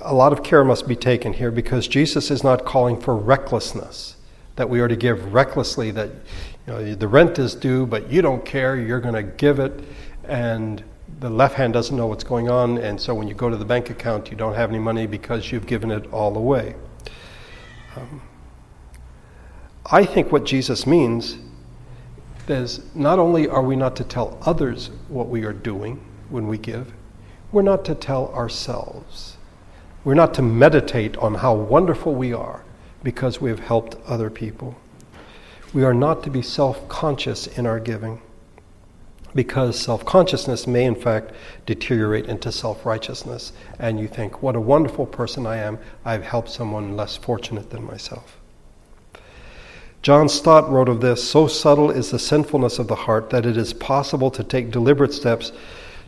a 0.00 0.14
lot 0.14 0.32
of 0.32 0.42
care 0.42 0.64
must 0.64 0.88
be 0.88 0.96
taken 0.96 1.34
here 1.34 1.52
because 1.52 1.86
Jesus 1.86 2.28
is 2.28 2.42
not 2.42 2.64
calling 2.64 3.00
for 3.00 3.14
recklessness 3.14 4.16
that 4.60 4.68
we 4.68 4.78
are 4.80 4.88
to 4.88 4.94
give 4.94 5.32
recklessly, 5.32 5.90
that 5.90 6.10
you 6.66 6.72
know, 6.74 6.94
the 6.94 7.08
rent 7.08 7.38
is 7.38 7.54
due, 7.54 7.86
but 7.86 8.12
you 8.12 8.20
don't 8.20 8.44
care, 8.44 8.76
you're 8.76 9.00
going 9.00 9.14
to 9.14 9.22
give 9.22 9.58
it, 9.58 9.72
and 10.24 10.84
the 11.20 11.30
left 11.30 11.54
hand 11.54 11.72
doesn't 11.72 11.96
know 11.96 12.06
what's 12.06 12.24
going 12.24 12.50
on, 12.50 12.76
and 12.76 13.00
so 13.00 13.14
when 13.14 13.26
you 13.26 13.32
go 13.32 13.48
to 13.48 13.56
the 13.56 13.64
bank 13.64 13.88
account, 13.88 14.30
you 14.30 14.36
don't 14.36 14.52
have 14.52 14.68
any 14.68 14.78
money 14.78 15.06
because 15.06 15.50
you've 15.50 15.66
given 15.66 15.90
it 15.90 16.12
all 16.12 16.36
away. 16.36 16.74
Um, 17.96 18.20
I 19.86 20.04
think 20.04 20.30
what 20.30 20.44
Jesus 20.44 20.86
means 20.86 21.38
is 22.46 22.82
not 22.94 23.18
only 23.18 23.48
are 23.48 23.62
we 23.62 23.76
not 23.76 23.96
to 23.96 24.04
tell 24.04 24.36
others 24.42 24.90
what 25.08 25.28
we 25.28 25.42
are 25.46 25.54
doing 25.54 26.04
when 26.28 26.48
we 26.48 26.58
give, 26.58 26.92
we're 27.50 27.62
not 27.62 27.82
to 27.86 27.94
tell 27.94 28.28
ourselves. 28.34 29.38
We're 30.04 30.12
not 30.12 30.34
to 30.34 30.42
meditate 30.42 31.16
on 31.16 31.36
how 31.36 31.54
wonderful 31.54 32.14
we 32.14 32.34
are 32.34 32.62
because 33.02 33.40
we 33.40 33.50
have 33.50 33.60
helped 33.60 33.96
other 34.06 34.30
people. 34.30 34.76
We 35.72 35.84
are 35.84 35.94
not 35.94 36.22
to 36.24 36.30
be 36.30 36.42
self 36.42 36.88
conscious 36.88 37.46
in 37.46 37.66
our 37.66 37.80
giving 37.80 38.20
because 39.34 39.78
self 39.78 40.04
consciousness 40.04 40.66
may, 40.66 40.84
in 40.84 40.94
fact, 40.94 41.32
deteriorate 41.66 42.26
into 42.26 42.50
self 42.50 42.84
righteousness. 42.84 43.52
And 43.78 44.00
you 44.00 44.08
think, 44.08 44.42
what 44.42 44.56
a 44.56 44.60
wonderful 44.60 45.06
person 45.06 45.46
I 45.46 45.58
am. 45.58 45.78
I've 46.04 46.24
helped 46.24 46.50
someone 46.50 46.96
less 46.96 47.16
fortunate 47.16 47.70
than 47.70 47.84
myself. 47.84 48.36
John 50.02 50.28
Stott 50.28 50.70
wrote 50.70 50.88
of 50.88 51.00
this 51.00 51.28
So 51.28 51.46
subtle 51.46 51.90
is 51.90 52.10
the 52.10 52.18
sinfulness 52.18 52.78
of 52.78 52.88
the 52.88 52.94
heart 52.94 53.30
that 53.30 53.46
it 53.46 53.56
is 53.56 53.72
possible 53.72 54.30
to 54.32 54.42
take 54.42 54.70
deliberate 54.70 55.12
steps 55.12 55.52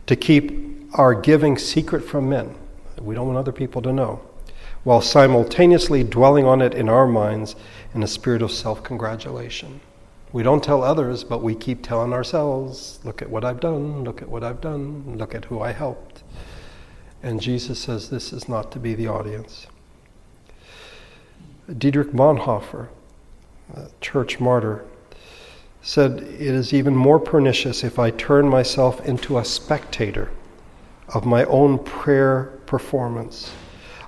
to 0.07 0.15
keep 0.15 0.89
our 0.95 1.15
giving 1.15 1.57
secret 1.57 2.01
from 2.01 2.29
men. 2.29 2.55
We 2.99 3.15
don't 3.15 3.27
want 3.27 3.37
other 3.37 3.51
people 3.51 3.81
to 3.83 3.93
know 3.93 4.21
while 4.83 5.01
simultaneously 5.01 6.03
dwelling 6.03 6.45
on 6.45 6.61
it 6.61 6.73
in 6.73 6.89
our 6.89 7.07
minds 7.07 7.55
in 7.93 8.03
a 8.03 8.07
spirit 8.07 8.41
of 8.41 8.51
self 8.51 8.83
congratulation. 8.83 9.79
We 10.31 10.43
don't 10.43 10.63
tell 10.63 10.83
others, 10.83 11.23
but 11.23 11.43
we 11.43 11.55
keep 11.55 11.83
telling 11.83 12.11
ourselves, 12.11 12.99
look 13.03 13.21
at 13.21 13.29
what 13.29 13.45
I've 13.45 13.59
done, 13.59 14.03
look 14.03 14.21
at 14.21 14.29
what 14.29 14.43
I've 14.43 14.61
done, 14.61 15.17
look 15.17 15.35
at 15.35 15.45
who 15.45 15.61
I 15.61 15.71
helped. 15.71 16.23
And 17.21 17.39
Jesus 17.39 17.79
says 17.79 18.09
this 18.09 18.33
is 18.33 18.49
not 18.49 18.71
to 18.71 18.79
be 18.79 18.95
the 18.95 19.07
audience. 19.07 19.67
Dietrich 21.77 22.11
Bonhoeffer, 22.11 22.89
a 23.73 23.87
church 24.01 24.39
martyr, 24.39 24.83
said, 25.81 26.19
It 26.19 26.41
is 26.41 26.73
even 26.73 26.95
more 26.95 27.19
pernicious 27.19 27.83
if 27.83 27.99
I 27.99 28.09
turn 28.09 28.49
myself 28.49 29.05
into 29.05 29.37
a 29.37 29.45
spectator 29.45 30.31
of 31.09 31.25
my 31.25 31.45
own 31.45 31.77
prayer 31.79 32.59
performance 32.65 33.53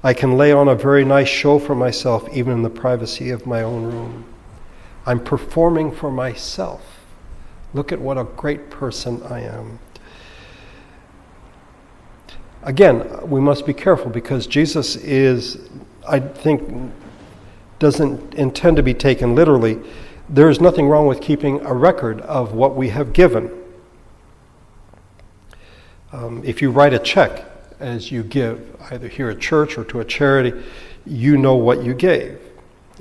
I 0.05 0.13
can 0.13 0.37
lay 0.37 0.51
on 0.51 0.67
a 0.67 0.75
very 0.75 1.03
nice 1.03 1.27
show 1.27 1.57
for 1.57 1.73
myself, 1.73 2.29
even 2.31 2.53
in 2.53 2.61
the 2.61 2.69
privacy 2.69 3.31
of 3.31 3.47
my 3.47 3.63
own 3.63 3.85
room. 3.85 4.25
I'm 5.03 5.19
performing 5.19 5.91
for 5.91 6.11
myself. 6.11 6.99
Look 7.73 7.91
at 7.91 7.99
what 7.99 8.15
a 8.15 8.23
great 8.23 8.69
person 8.69 9.23
I 9.23 9.41
am. 9.41 9.79
Again, 12.61 13.27
we 13.27 13.41
must 13.41 13.65
be 13.65 13.73
careful 13.73 14.11
because 14.11 14.45
Jesus 14.45 14.95
is, 14.95 15.71
I 16.07 16.19
think, 16.19 16.91
doesn't 17.79 18.35
intend 18.35 18.77
to 18.77 18.83
be 18.83 18.93
taken 18.93 19.33
literally. 19.33 19.79
There 20.29 20.51
is 20.51 20.61
nothing 20.61 20.87
wrong 20.87 21.07
with 21.07 21.19
keeping 21.19 21.61
a 21.61 21.73
record 21.73 22.21
of 22.21 22.53
what 22.53 22.75
we 22.75 22.89
have 22.89 23.11
given. 23.11 23.49
Um, 26.11 26.43
if 26.45 26.61
you 26.61 26.69
write 26.69 26.93
a 26.93 26.99
check, 26.99 27.43
as 27.79 28.11
you 28.11 28.23
give, 28.23 28.75
either 28.91 29.07
here 29.07 29.29
at 29.29 29.39
church 29.39 29.77
or 29.77 29.83
to 29.85 29.99
a 29.99 30.05
charity, 30.05 30.53
you 31.05 31.37
know 31.37 31.55
what 31.55 31.83
you 31.83 31.93
gave. 31.93 32.39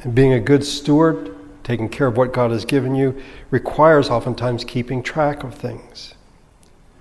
And 0.03 0.15
being 0.15 0.33
a 0.33 0.41
good 0.41 0.65
steward, 0.65 1.35
taking 1.63 1.89
care 1.89 2.07
of 2.07 2.17
what 2.17 2.33
God 2.33 2.51
has 2.51 2.65
given 2.65 2.95
you, 2.95 3.21
requires 3.51 4.11
oftentimes 4.11 4.65
keeping 4.65 5.03
track 5.03 5.43
of 5.45 5.55
things. 5.55 6.15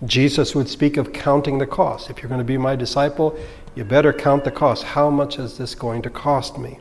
Jesus 0.06 0.54
would 0.54 0.68
speak 0.68 0.98
of 0.98 1.14
counting 1.14 1.58
the 1.58 1.68
cost. 1.68 2.10
If 2.10 2.22
you're 2.22 2.30
going 2.30 2.40
to 2.40 2.46
be 2.46 2.58
my 2.58 2.76
disciple, 2.76 3.38
you 3.76 3.84
better 3.84 4.14
count 4.14 4.44
the 4.44 4.52
cost. 4.52 4.84
How 4.84 5.10
much 5.10 5.40
is 5.40 5.58
this 5.58 5.76
going 5.76 6.02
to 6.04 6.10
cost 6.10 6.58
me? 6.58 6.80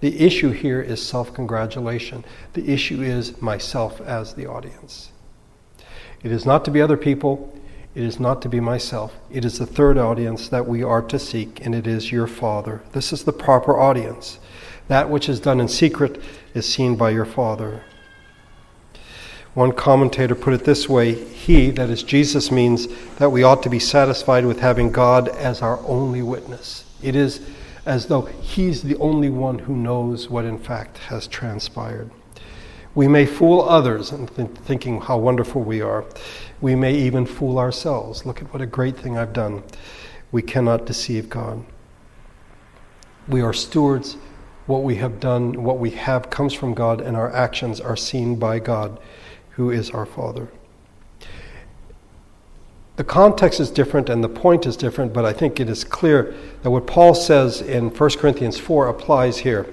The 0.00 0.18
issue 0.18 0.50
here 0.50 0.80
is 0.80 1.04
self 1.04 1.34
congratulation. 1.34 2.24
The 2.54 2.72
issue 2.72 3.02
is 3.02 3.40
myself 3.42 4.00
as 4.00 4.34
the 4.34 4.46
audience. 4.46 5.12
It 6.22 6.32
is 6.32 6.46
not 6.46 6.64
to 6.64 6.70
be 6.70 6.80
other 6.80 6.96
people, 6.96 7.54
it 7.94 8.04
is 8.04 8.20
not 8.20 8.40
to 8.42 8.48
be 8.48 8.60
myself. 8.60 9.16
It 9.30 9.44
is 9.44 9.58
the 9.58 9.66
third 9.66 9.98
audience 9.98 10.48
that 10.48 10.66
we 10.66 10.82
are 10.82 11.02
to 11.02 11.18
seek, 11.18 11.64
and 11.64 11.74
it 11.74 11.86
is 11.86 12.12
your 12.12 12.28
Father. 12.28 12.82
This 12.92 13.12
is 13.12 13.24
the 13.24 13.32
proper 13.32 13.78
audience. 13.78 14.38
That 14.86 15.10
which 15.10 15.28
is 15.28 15.40
done 15.40 15.60
in 15.60 15.68
secret 15.68 16.22
is 16.54 16.68
seen 16.68 16.96
by 16.96 17.10
your 17.10 17.24
Father. 17.24 17.82
One 19.54 19.72
commentator 19.72 20.36
put 20.36 20.54
it 20.54 20.64
this 20.64 20.88
way 20.88 21.14
He, 21.14 21.70
that 21.70 21.90
is 21.90 22.04
Jesus, 22.04 22.52
means 22.52 22.86
that 23.16 23.30
we 23.30 23.42
ought 23.42 23.62
to 23.64 23.68
be 23.68 23.80
satisfied 23.80 24.46
with 24.46 24.60
having 24.60 24.92
God 24.92 25.28
as 25.28 25.60
our 25.60 25.80
only 25.80 26.22
witness. 26.22 26.84
It 27.02 27.16
is 27.16 27.40
as 27.84 28.06
though 28.06 28.22
He's 28.22 28.82
the 28.82 28.96
only 28.98 29.30
one 29.30 29.58
who 29.58 29.74
knows 29.74 30.28
what 30.28 30.44
in 30.44 30.58
fact 30.58 30.98
has 30.98 31.26
transpired. 31.26 32.10
We 32.94 33.06
may 33.06 33.24
fool 33.24 33.62
others 33.62 34.10
in 34.10 34.26
th- 34.26 34.48
thinking 34.48 35.00
how 35.00 35.18
wonderful 35.18 35.62
we 35.62 35.80
are. 35.80 36.04
We 36.60 36.74
may 36.74 36.94
even 36.94 37.24
fool 37.24 37.58
ourselves. 37.58 38.26
Look 38.26 38.42
at 38.42 38.52
what 38.52 38.60
a 38.60 38.66
great 38.66 38.96
thing 38.96 39.16
I've 39.16 39.32
done. 39.32 39.62
We 40.32 40.42
cannot 40.42 40.86
deceive 40.86 41.28
God. 41.28 41.64
We 43.28 43.42
are 43.42 43.52
stewards. 43.52 44.16
What 44.66 44.82
we 44.82 44.96
have 44.96 45.20
done, 45.20 45.64
what 45.64 45.78
we 45.78 45.90
have 45.90 46.30
comes 46.30 46.52
from 46.52 46.74
God, 46.74 47.00
and 47.00 47.16
our 47.16 47.32
actions 47.32 47.80
are 47.80 47.96
seen 47.96 48.36
by 48.36 48.58
God, 48.58 49.00
who 49.50 49.70
is 49.70 49.90
our 49.90 50.06
Father. 50.06 50.48
The 53.00 53.04
context 53.04 53.60
is 53.60 53.70
different 53.70 54.10
and 54.10 54.22
the 54.22 54.28
point 54.28 54.66
is 54.66 54.76
different, 54.76 55.14
but 55.14 55.24
I 55.24 55.32
think 55.32 55.58
it 55.58 55.70
is 55.70 55.84
clear 55.84 56.34
that 56.62 56.70
what 56.70 56.86
Paul 56.86 57.14
says 57.14 57.62
in 57.62 57.88
1 57.88 58.10
Corinthians 58.18 58.58
4 58.58 58.88
applies 58.88 59.38
here. 59.38 59.66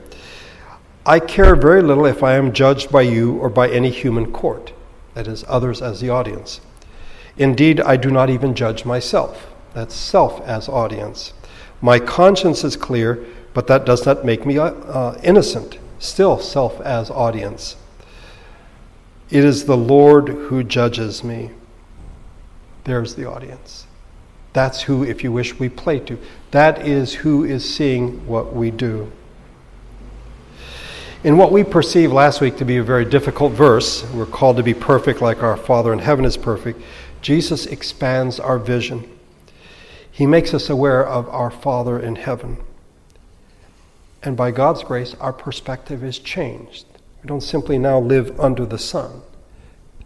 I 1.08 1.22
care 1.22 1.56
very 1.56 1.82
little 1.82 2.06
if 2.06 2.22
I 2.22 2.34
am 2.34 2.52
judged 2.52 2.92
by 2.92 3.04
you 3.04 3.38
or 3.38 3.50
by 3.50 3.70
any 3.70 3.90
human 3.92 4.34
court, 4.34 4.74
that 5.14 5.26
is, 5.26 5.46
others 5.48 5.82
as 5.82 6.02
the 6.02 6.10
audience. 6.10 6.60
Indeed, 7.38 7.80
I 7.80 7.96
do 7.96 8.12
not 8.12 8.30
even 8.30 8.54
judge 8.54 8.84
myself. 8.84 9.48
That's 9.74 9.96
self 9.96 10.42
as 10.42 10.68
audience. 10.68 11.32
My 11.82 11.98
conscience 11.98 12.66
is 12.66 12.76
clear, 12.76 13.26
but 13.54 13.68
that 13.68 13.86
does 13.86 14.06
not 14.06 14.26
make 14.26 14.46
me 14.46 14.58
uh, 14.58 14.72
uh, 14.72 15.20
innocent. 15.24 15.80
Still, 15.98 16.40
self 16.40 16.82
as 16.82 17.10
audience. 17.10 17.78
It 19.30 19.46
is 19.46 19.64
the 19.64 19.78
Lord 19.78 20.28
who 20.28 20.62
judges 20.62 21.24
me. 21.24 21.52
There's 22.84 23.16
the 23.16 23.30
audience. 23.30 23.88
That's 24.52 24.82
who, 24.82 25.04
if 25.06 25.24
you 25.24 25.32
wish, 25.32 25.58
we 25.58 25.70
play 25.70 26.00
to. 26.02 26.20
That 26.52 26.86
is 26.86 27.14
who 27.14 27.46
is 27.46 27.74
seeing 27.74 28.28
what 28.28 28.54
we 28.54 28.72
do. 28.72 29.10
In 31.28 31.36
what 31.36 31.52
we 31.52 31.66
perceived 31.66 32.14
last 32.14 32.40
week 32.40 32.56
to 32.56 32.64
be 32.64 32.78
a 32.78 32.84
very 32.84 33.04
difficult 33.04 33.52
verse, 33.52 34.10
we're 34.14 34.26
called 34.26 34.56
to 34.56 34.64
be 34.64 34.74
perfect 34.74 35.20
like 35.20 35.44
our 35.44 35.58
Father 35.58 35.92
in 35.92 36.00
heaven 36.00 36.24
is 36.24 36.38
perfect. 36.38 36.82
Jesus 37.22 37.66
expands 37.66 38.40
our 38.40 38.58
vision. 38.58 39.06
He 40.10 40.26
makes 40.26 40.54
us 40.54 40.70
aware 40.70 41.06
of 41.06 41.28
our 41.28 41.52
Father 41.52 42.00
in 42.00 42.16
heaven. 42.16 42.60
And 44.24 44.38
by 44.38 44.52
God's 44.52 44.86
grace, 44.86 45.16
our 45.20 45.34
perspective 45.34 46.02
is 46.02 46.18
changed. 46.18 46.86
We 47.22 47.28
don't 47.28 47.42
simply 47.42 47.78
now 47.78 48.00
live 48.00 48.40
under 48.40 48.66
the 48.66 48.80
sun. 48.80 49.22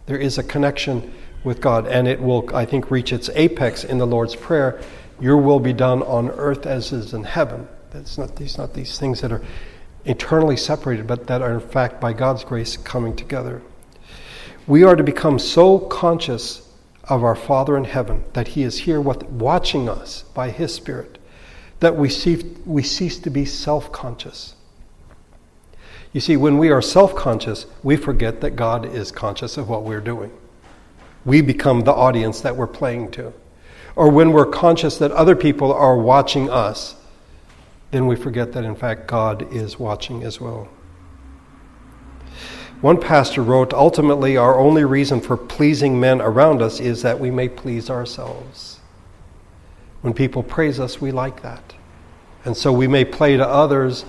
There 0.06 0.18
is 0.18 0.38
a 0.38 0.42
connection 0.42 1.14
with 1.44 1.60
God, 1.60 1.86
and 1.86 2.08
it 2.08 2.20
will, 2.20 2.50
I 2.52 2.64
think, 2.64 2.90
reach 2.90 3.12
its 3.12 3.30
apex 3.36 3.84
in 3.84 3.98
the 3.98 4.08
Lord's 4.08 4.34
Prayer 4.34 4.80
Your 5.20 5.36
will 5.36 5.60
be 5.60 5.72
done 5.72 6.02
on 6.02 6.30
earth 6.30 6.66
as 6.66 6.90
is 6.90 7.14
in 7.14 7.22
heaven. 7.22 7.68
It's 7.94 8.18
not 8.18 8.34
these, 8.34 8.58
not 8.58 8.74
these 8.74 8.98
things 8.98 9.20
that 9.20 9.30
are 9.30 9.42
eternally 10.04 10.56
separated, 10.56 11.06
but 11.06 11.26
that 11.26 11.42
are, 11.42 11.52
in 11.52 11.60
fact, 11.60 12.00
by 12.00 12.12
God's 12.12 12.44
grace, 12.44 12.76
coming 12.76 13.14
together. 13.14 13.62
We 14.66 14.84
are 14.84 14.96
to 14.96 15.02
become 15.02 15.38
so 15.38 15.78
conscious 15.78 16.68
of 17.04 17.24
our 17.24 17.34
Father 17.34 17.76
in 17.76 17.84
heaven, 17.84 18.24
that 18.32 18.48
He 18.48 18.62
is 18.62 18.78
here 18.78 19.00
with, 19.00 19.24
watching 19.24 19.88
us 19.88 20.22
by 20.34 20.50
His 20.50 20.74
Spirit, 20.74 21.18
that 21.80 21.96
we, 21.96 22.10
we 22.64 22.82
cease 22.82 23.18
to 23.18 23.30
be 23.30 23.44
self 23.44 23.90
conscious. 23.90 24.54
You 26.12 26.20
see, 26.20 26.36
when 26.36 26.58
we 26.58 26.70
are 26.70 26.82
self 26.82 27.14
conscious, 27.14 27.66
we 27.82 27.96
forget 27.96 28.40
that 28.40 28.50
God 28.50 28.84
is 28.84 29.10
conscious 29.10 29.56
of 29.56 29.68
what 29.68 29.82
we're 29.82 30.00
doing. 30.00 30.30
We 31.24 31.40
become 31.40 31.82
the 31.82 31.92
audience 31.92 32.40
that 32.40 32.56
we're 32.56 32.66
playing 32.66 33.12
to. 33.12 33.32
Or 33.96 34.10
when 34.10 34.32
we're 34.32 34.46
conscious 34.46 34.98
that 34.98 35.10
other 35.12 35.36
people 35.36 35.72
are 35.72 35.96
watching 35.96 36.50
us, 36.50 36.96
then 37.92 38.06
we 38.06 38.16
forget 38.16 38.52
that 38.52 38.64
in 38.64 38.74
fact 38.74 39.06
God 39.06 39.54
is 39.54 39.78
watching 39.78 40.24
as 40.24 40.40
well. 40.40 40.68
One 42.80 43.00
pastor 43.00 43.42
wrote 43.42 43.72
Ultimately, 43.72 44.36
our 44.36 44.58
only 44.58 44.84
reason 44.84 45.20
for 45.20 45.36
pleasing 45.36 46.00
men 46.00 46.20
around 46.20 46.60
us 46.60 46.80
is 46.80 47.02
that 47.02 47.20
we 47.20 47.30
may 47.30 47.48
please 47.48 47.88
ourselves. 47.88 48.80
When 50.00 50.12
people 50.12 50.42
praise 50.42 50.80
us, 50.80 51.00
we 51.00 51.12
like 51.12 51.42
that. 51.42 51.74
And 52.44 52.56
so 52.56 52.72
we 52.72 52.88
may 52.88 53.04
play 53.04 53.36
to 53.36 53.46
others, 53.46 54.04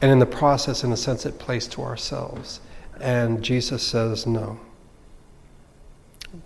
and 0.00 0.10
in 0.10 0.18
the 0.18 0.26
process, 0.26 0.82
in 0.82 0.90
a 0.90 0.96
sense, 0.96 1.24
it 1.24 1.38
plays 1.38 1.68
to 1.68 1.82
ourselves. 1.82 2.60
And 3.00 3.42
Jesus 3.42 3.82
says, 3.86 4.26
No. 4.26 4.58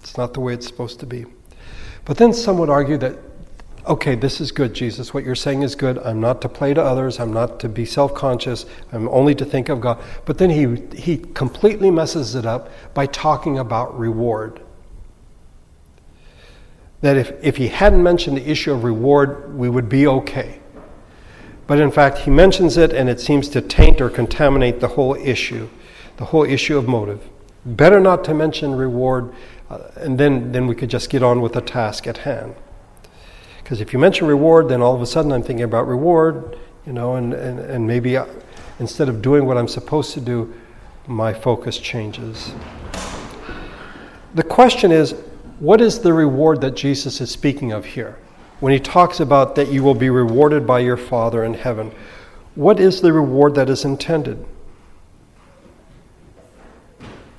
It's 0.00 0.18
not 0.18 0.34
the 0.34 0.40
way 0.40 0.52
it's 0.52 0.66
supposed 0.66 1.00
to 1.00 1.06
be. 1.06 1.24
But 2.04 2.18
then 2.18 2.32
some 2.32 2.58
would 2.58 2.68
argue 2.68 2.98
that 2.98 3.16
okay, 3.86 4.14
this 4.14 4.40
is 4.40 4.52
good, 4.52 4.74
Jesus. 4.74 5.12
What 5.14 5.24
you're 5.24 5.34
saying 5.34 5.62
is 5.62 5.74
good. 5.74 5.98
I'm 5.98 6.20
not 6.20 6.40
to 6.42 6.48
play 6.48 6.74
to 6.74 6.82
others. 6.82 7.18
I'm 7.20 7.32
not 7.32 7.60
to 7.60 7.68
be 7.68 7.84
self 7.84 8.14
conscious. 8.14 8.66
I'm 8.92 9.08
only 9.08 9.34
to 9.36 9.44
think 9.44 9.68
of 9.68 9.80
God. 9.80 10.02
But 10.24 10.38
then 10.38 10.50
he, 10.50 10.96
he 10.96 11.18
completely 11.18 11.90
messes 11.90 12.34
it 12.34 12.46
up 12.46 12.70
by 12.94 13.06
talking 13.06 13.58
about 13.58 13.98
reward. 13.98 14.60
That 17.00 17.16
if, 17.16 17.32
if 17.42 17.56
he 17.56 17.68
hadn't 17.68 18.02
mentioned 18.02 18.36
the 18.36 18.48
issue 18.48 18.72
of 18.72 18.84
reward, 18.84 19.56
we 19.56 19.68
would 19.68 19.88
be 19.88 20.06
okay. 20.06 20.60
But 21.66 21.78
in 21.78 21.90
fact, 21.90 22.18
he 22.18 22.30
mentions 22.30 22.76
it 22.76 22.92
and 22.92 23.08
it 23.08 23.20
seems 23.20 23.48
to 23.50 23.60
taint 23.60 24.00
or 24.00 24.10
contaminate 24.10 24.80
the 24.80 24.88
whole 24.88 25.14
issue, 25.14 25.68
the 26.16 26.26
whole 26.26 26.44
issue 26.44 26.76
of 26.76 26.88
motive. 26.88 27.26
Better 27.64 28.00
not 28.00 28.24
to 28.24 28.34
mention 28.34 28.74
reward, 28.74 29.32
uh, 29.70 29.78
and 29.96 30.18
then, 30.18 30.52
then 30.52 30.66
we 30.66 30.74
could 30.74 30.90
just 30.90 31.10
get 31.10 31.22
on 31.22 31.40
with 31.40 31.52
the 31.52 31.60
task 31.60 32.06
at 32.06 32.18
hand. 32.18 32.56
Because 33.70 33.80
if 33.80 33.92
you 33.92 34.00
mention 34.00 34.26
reward, 34.26 34.68
then 34.68 34.83
all 34.83 34.96
of 34.96 35.00
a 35.00 35.06
sudden 35.06 35.30
I'm 35.30 35.44
thinking 35.44 35.62
about 35.62 35.87
reward, 35.87 36.59
you 36.85 36.92
know, 36.92 37.14
and, 37.14 37.33
and, 37.33 37.61
and 37.61 37.87
maybe 37.87 38.18
I, 38.18 38.26
instead 38.80 39.09
of 39.09 39.22
doing 39.22 39.46
what 39.46 39.56
I'm 39.56 39.68
supposed 39.68 40.12
to 40.14 40.20
do, 40.20 40.52
my 41.06 41.33
focus 41.33 41.78
changes. 41.78 42.52
The 44.35 44.42
question 44.42 44.90
is 44.90 45.12
what 45.61 45.80
is 45.80 46.00
the 46.00 46.12
reward 46.12 46.62
that 46.62 46.74
Jesus 46.74 47.20
is 47.20 47.30
speaking 47.30 47.70
of 47.70 47.85
here? 47.85 48.18
When 48.59 48.72
he 48.72 48.80
talks 48.80 49.20
about 49.20 49.54
that 49.54 49.70
you 49.70 49.85
will 49.85 49.94
be 49.94 50.11
rewarded 50.11 50.66
by 50.66 50.80
your 50.80 50.96
Father 50.96 51.44
in 51.44 51.54
heaven, 51.54 51.92
what 52.56 52.80
is 52.80 53.00
the 53.00 53.12
reward 53.12 53.54
that 53.54 53.70
is 53.70 53.85
intended? 53.85 54.44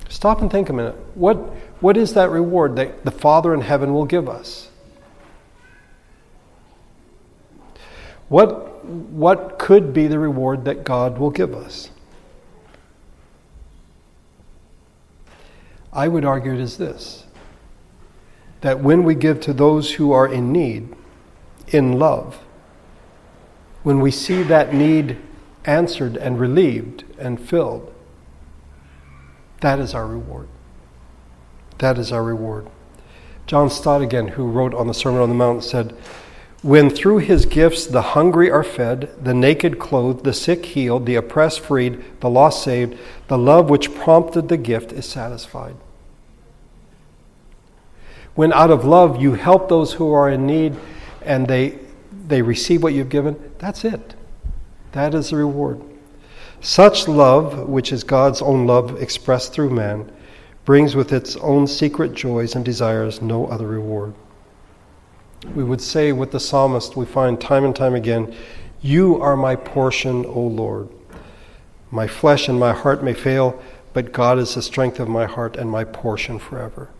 Stop 0.08 0.40
and 0.40 0.50
think 0.50 0.70
a 0.70 0.72
minute. 0.72 0.96
What, 1.14 1.36
what 1.82 1.98
is 1.98 2.14
that 2.14 2.30
reward 2.30 2.76
that 2.76 3.04
the 3.04 3.10
Father 3.10 3.52
in 3.52 3.60
heaven 3.60 3.92
will 3.92 4.06
give 4.06 4.30
us? 4.30 4.70
What, 8.32 8.82
what 8.86 9.58
could 9.58 9.92
be 9.92 10.06
the 10.06 10.18
reward 10.18 10.64
that 10.64 10.84
God 10.84 11.18
will 11.18 11.28
give 11.28 11.54
us? 11.54 11.90
I 15.92 16.08
would 16.08 16.24
argue 16.24 16.54
it 16.54 16.60
is 16.60 16.78
this 16.78 17.26
that 18.62 18.80
when 18.80 19.04
we 19.04 19.14
give 19.14 19.38
to 19.40 19.52
those 19.52 19.92
who 19.92 20.12
are 20.12 20.26
in 20.26 20.50
need, 20.50 20.96
in 21.68 21.98
love, 21.98 22.38
when 23.82 24.00
we 24.00 24.10
see 24.10 24.42
that 24.44 24.72
need 24.72 25.18
answered 25.66 26.16
and 26.16 26.40
relieved 26.40 27.04
and 27.18 27.38
filled, 27.38 27.92
that 29.60 29.78
is 29.78 29.92
our 29.92 30.06
reward. 30.06 30.48
That 31.80 31.98
is 31.98 32.10
our 32.10 32.24
reward. 32.24 32.66
John 33.46 33.68
Stott, 33.68 34.00
again, 34.00 34.28
who 34.28 34.46
wrote 34.46 34.72
on 34.72 34.86
the 34.86 34.94
Sermon 34.94 35.20
on 35.20 35.28
the 35.28 35.34
Mount, 35.34 35.62
said, 35.62 35.94
when 36.62 36.88
through 36.88 37.18
his 37.18 37.44
gifts 37.44 37.86
the 37.86 38.02
hungry 38.02 38.48
are 38.48 38.62
fed, 38.62 39.10
the 39.20 39.34
naked 39.34 39.80
clothed, 39.80 40.24
the 40.24 40.32
sick 40.32 40.64
healed, 40.64 41.06
the 41.06 41.16
oppressed 41.16 41.60
freed, 41.60 42.02
the 42.20 42.30
lost 42.30 42.62
saved, 42.62 42.96
the 43.26 43.36
love 43.36 43.68
which 43.68 43.94
prompted 43.94 44.48
the 44.48 44.56
gift 44.56 44.92
is 44.92 45.04
satisfied. 45.04 45.74
When 48.36 48.52
out 48.52 48.70
of 48.70 48.84
love 48.84 49.20
you 49.20 49.34
help 49.34 49.68
those 49.68 49.94
who 49.94 50.12
are 50.12 50.30
in 50.30 50.46
need 50.46 50.76
and 51.22 51.48
they, 51.48 51.80
they 52.28 52.42
receive 52.42 52.82
what 52.82 52.94
you've 52.94 53.08
given, 53.08 53.36
that's 53.58 53.84
it. 53.84 54.14
That 54.92 55.14
is 55.14 55.30
the 55.30 55.36
reward. 55.36 55.82
Such 56.60 57.08
love, 57.08 57.68
which 57.68 57.92
is 57.92 58.04
God's 58.04 58.40
own 58.40 58.68
love 58.68 59.02
expressed 59.02 59.52
through 59.52 59.70
man, 59.70 60.10
brings 60.64 60.94
with 60.94 61.12
its 61.12 61.34
own 61.36 61.66
secret 61.66 62.14
joys 62.14 62.54
and 62.54 62.64
desires 62.64 63.20
no 63.20 63.48
other 63.48 63.66
reward 63.66 64.14
we 65.54 65.64
would 65.64 65.80
say 65.80 66.12
with 66.12 66.30
the 66.30 66.40
psalmist, 66.40 66.96
we 66.96 67.04
find 67.04 67.40
time 67.40 67.64
and 67.64 67.74
time 67.74 67.94
again, 67.94 68.34
You 68.80 69.20
are 69.20 69.36
my 69.36 69.56
portion, 69.56 70.24
O 70.24 70.40
Lord. 70.40 70.88
My 71.90 72.06
flesh 72.06 72.48
and 72.48 72.58
my 72.58 72.72
heart 72.72 73.02
may 73.02 73.14
fail, 73.14 73.60
but 73.92 74.12
God 74.12 74.38
is 74.38 74.54
the 74.54 74.62
strength 74.62 74.98
of 74.98 75.08
my 75.08 75.26
heart 75.26 75.56
and 75.56 75.70
my 75.70 75.84
portion 75.84 76.38
forever. 76.38 76.90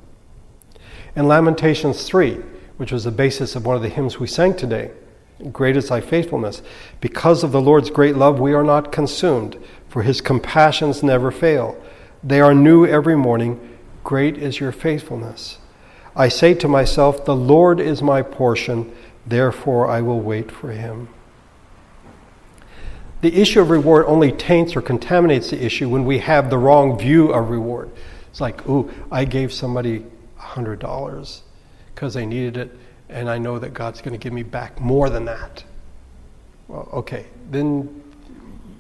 In 1.17 1.29
Lamentations 1.29 2.05
3, 2.05 2.35
which 2.77 2.93
was 2.93 3.05
the 3.05 3.11
basis 3.11 3.55
of 3.55 3.65
one 3.65 3.77
of 3.77 3.83
the 3.83 3.89
hymns 3.89 4.19
we 4.19 4.27
sang 4.27 4.55
today, 4.57 4.91
Great 5.51 5.77
is 5.77 5.89
thy 5.89 6.01
faithfulness. 6.01 6.63
Because 7.01 7.43
of 7.43 7.51
the 7.51 7.61
Lord's 7.61 7.91
great 7.91 8.17
love, 8.17 8.39
we 8.39 8.53
are 8.53 8.63
not 8.63 8.93
consumed, 8.93 9.57
for 9.89 10.03
his 10.03 10.21
compassions 10.21 11.03
never 11.03 11.31
fail. 11.33 11.77
They 12.23 12.41
are 12.41 12.55
new 12.55 12.87
every 12.87 13.17
morning. 13.17 13.77
Great 14.05 14.39
is 14.39 14.61
your 14.61 14.73
faithfulness. 14.73 15.59
I 16.15 16.29
say 16.29 16.55
to 16.55 16.69
myself, 16.69 17.25
The 17.25 17.37
Lord 17.37 17.81
is 17.81 18.03
my 18.03 18.23
portion, 18.23 18.95
therefore 19.27 19.89
I 19.89 20.03
will 20.03 20.21
wait 20.21 20.51
for 20.51 20.71
him. 20.71 21.09
The 23.23 23.41
issue 23.41 23.61
of 23.61 23.71
reward 23.71 24.05
only 24.09 24.33
taints 24.33 24.75
or 24.75 24.83
contaminates 24.83 25.51
the 25.51 25.65
issue 25.65 25.89
when 25.89 26.05
we 26.05 26.19
have 26.19 26.51
the 26.51 26.59
wrong 26.59 26.99
view 26.99 27.33
of 27.33 27.51
reward. 27.51 27.91
It's 28.31 28.41
like, 28.41 28.69
ooh, 28.69 28.91
I 29.13 29.25
gave 29.25 29.53
somebody 29.53 30.05
$100 30.39 31.41
because 31.95 32.15
they 32.15 32.27
needed 32.27 32.57
it, 32.57 32.77
and 33.09 33.31
I 33.31 33.39
know 33.39 33.59
that 33.61 33.75
God's 33.75 34.01
going 34.01 34.13
to 34.13 34.19
give 34.19 34.33
me 34.33 34.43
back 34.43 34.81
more 34.81 35.09
than 35.09 35.25
that. 35.27 35.63
Well, 36.67 36.89
okay, 36.93 37.27
then 37.51 38.03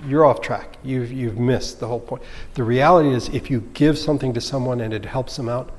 you're 0.07 0.25
off 0.25 0.41
track. 0.41 0.77
You've, 0.83 1.13
you've 1.13 1.39
missed 1.39 1.79
the 1.79 1.87
whole 1.87 2.01
point. 2.01 2.23
The 2.55 2.65
reality 2.65 3.11
is, 3.11 3.29
if 3.29 3.51
you 3.51 3.61
give 3.75 3.97
something 3.97 4.35
to 4.35 4.41
someone 4.41 4.81
and 4.81 4.93
it 4.93 5.05
helps 5.05 5.37
them 5.37 5.49
out, 5.49 5.71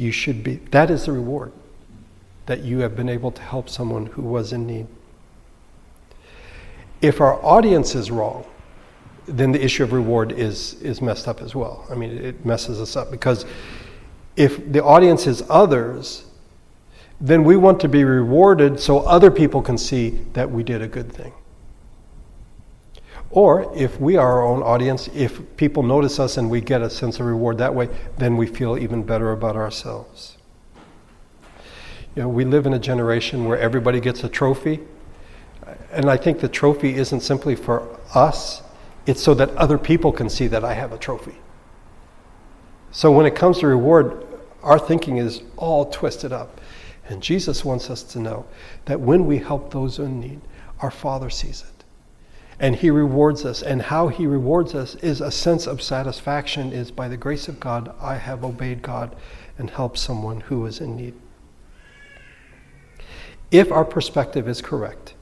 you 0.00 0.10
should 0.10 0.42
be, 0.42 0.56
that 0.70 0.90
is 0.90 1.04
the 1.04 1.12
reward 1.12 1.52
that 2.46 2.60
you 2.60 2.78
have 2.78 2.96
been 2.96 3.08
able 3.08 3.30
to 3.30 3.42
help 3.42 3.68
someone 3.68 4.06
who 4.06 4.22
was 4.22 4.52
in 4.52 4.66
need. 4.66 4.86
If 7.02 7.20
our 7.20 7.34
audience 7.44 7.94
is 7.94 8.10
wrong, 8.10 8.46
then 9.26 9.52
the 9.52 9.62
issue 9.62 9.84
of 9.84 9.92
reward 9.92 10.32
is, 10.32 10.74
is 10.80 11.02
messed 11.02 11.28
up 11.28 11.42
as 11.42 11.54
well. 11.54 11.86
I 11.90 11.94
mean, 11.94 12.16
it 12.16 12.44
messes 12.46 12.80
us 12.80 12.96
up 12.96 13.10
because 13.10 13.44
if 14.36 14.72
the 14.72 14.82
audience 14.82 15.26
is 15.26 15.44
others, 15.50 16.24
then 17.20 17.44
we 17.44 17.58
want 17.58 17.78
to 17.80 17.88
be 17.88 18.02
rewarded 18.02 18.80
so 18.80 19.00
other 19.00 19.30
people 19.30 19.60
can 19.60 19.76
see 19.76 20.20
that 20.32 20.50
we 20.50 20.62
did 20.62 20.80
a 20.80 20.88
good 20.88 21.12
thing. 21.12 21.32
Or 23.30 23.72
if 23.76 24.00
we 24.00 24.16
are 24.16 24.40
our 24.40 24.44
own 24.44 24.62
audience, 24.62 25.08
if 25.14 25.56
people 25.56 25.84
notice 25.84 26.18
us 26.18 26.36
and 26.36 26.50
we 26.50 26.60
get 26.60 26.82
a 26.82 26.90
sense 26.90 27.20
of 27.20 27.26
reward 27.26 27.58
that 27.58 27.74
way, 27.74 27.88
then 28.18 28.36
we 28.36 28.46
feel 28.46 28.76
even 28.76 29.04
better 29.04 29.30
about 29.30 29.54
ourselves. 29.54 30.36
You 32.16 32.22
know, 32.22 32.28
we 32.28 32.44
live 32.44 32.66
in 32.66 32.74
a 32.74 32.78
generation 32.78 33.44
where 33.44 33.56
everybody 33.56 34.00
gets 34.00 34.24
a 34.24 34.28
trophy. 34.28 34.80
And 35.92 36.10
I 36.10 36.16
think 36.16 36.40
the 36.40 36.48
trophy 36.48 36.96
isn't 36.96 37.20
simply 37.20 37.54
for 37.54 38.00
us, 38.14 38.62
it's 39.06 39.22
so 39.22 39.34
that 39.34 39.50
other 39.50 39.78
people 39.78 40.10
can 40.10 40.28
see 40.28 40.48
that 40.48 40.64
I 40.64 40.74
have 40.74 40.92
a 40.92 40.98
trophy. 40.98 41.36
So 42.90 43.12
when 43.12 43.26
it 43.26 43.36
comes 43.36 43.60
to 43.60 43.68
reward, 43.68 44.26
our 44.62 44.78
thinking 44.78 45.18
is 45.18 45.42
all 45.56 45.86
twisted 45.86 46.32
up. 46.32 46.60
And 47.08 47.22
Jesus 47.22 47.64
wants 47.64 47.90
us 47.90 48.02
to 48.04 48.18
know 48.18 48.46
that 48.86 49.00
when 49.00 49.26
we 49.26 49.38
help 49.38 49.72
those 49.72 50.00
in 50.00 50.20
need, 50.20 50.40
our 50.80 50.90
Father 50.90 51.30
sees 51.30 51.62
it. 51.62 51.69
And 52.60 52.76
He 52.76 52.90
rewards 52.90 53.44
us. 53.44 53.62
And 53.62 53.80
how 53.80 54.08
He 54.08 54.26
rewards 54.26 54.74
us 54.74 54.94
is 54.96 55.20
a 55.20 55.30
sense 55.30 55.66
of 55.66 55.82
satisfaction, 55.82 56.72
is 56.72 56.90
by 56.90 57.08
the 57.08 57.16
grace 57.16 57.48
of 57.48 57.58
God, 57.58 57.92
I 58.00 58.16
have 58.16 58.44
obeyed 58.44 58.82
God 58.82 59.16
and 59.58 59.70
helped 59.70 59.98
someone 59.98 60.42
who 60.42 60.66
is 60.66 60.80
in 60.80 60.94
need. 60.94 61.14
If 63.50 63.72
our 63.72 63.84
perspective 63.84 64.46
is 64.46 64.60
correct, 64.62 65.14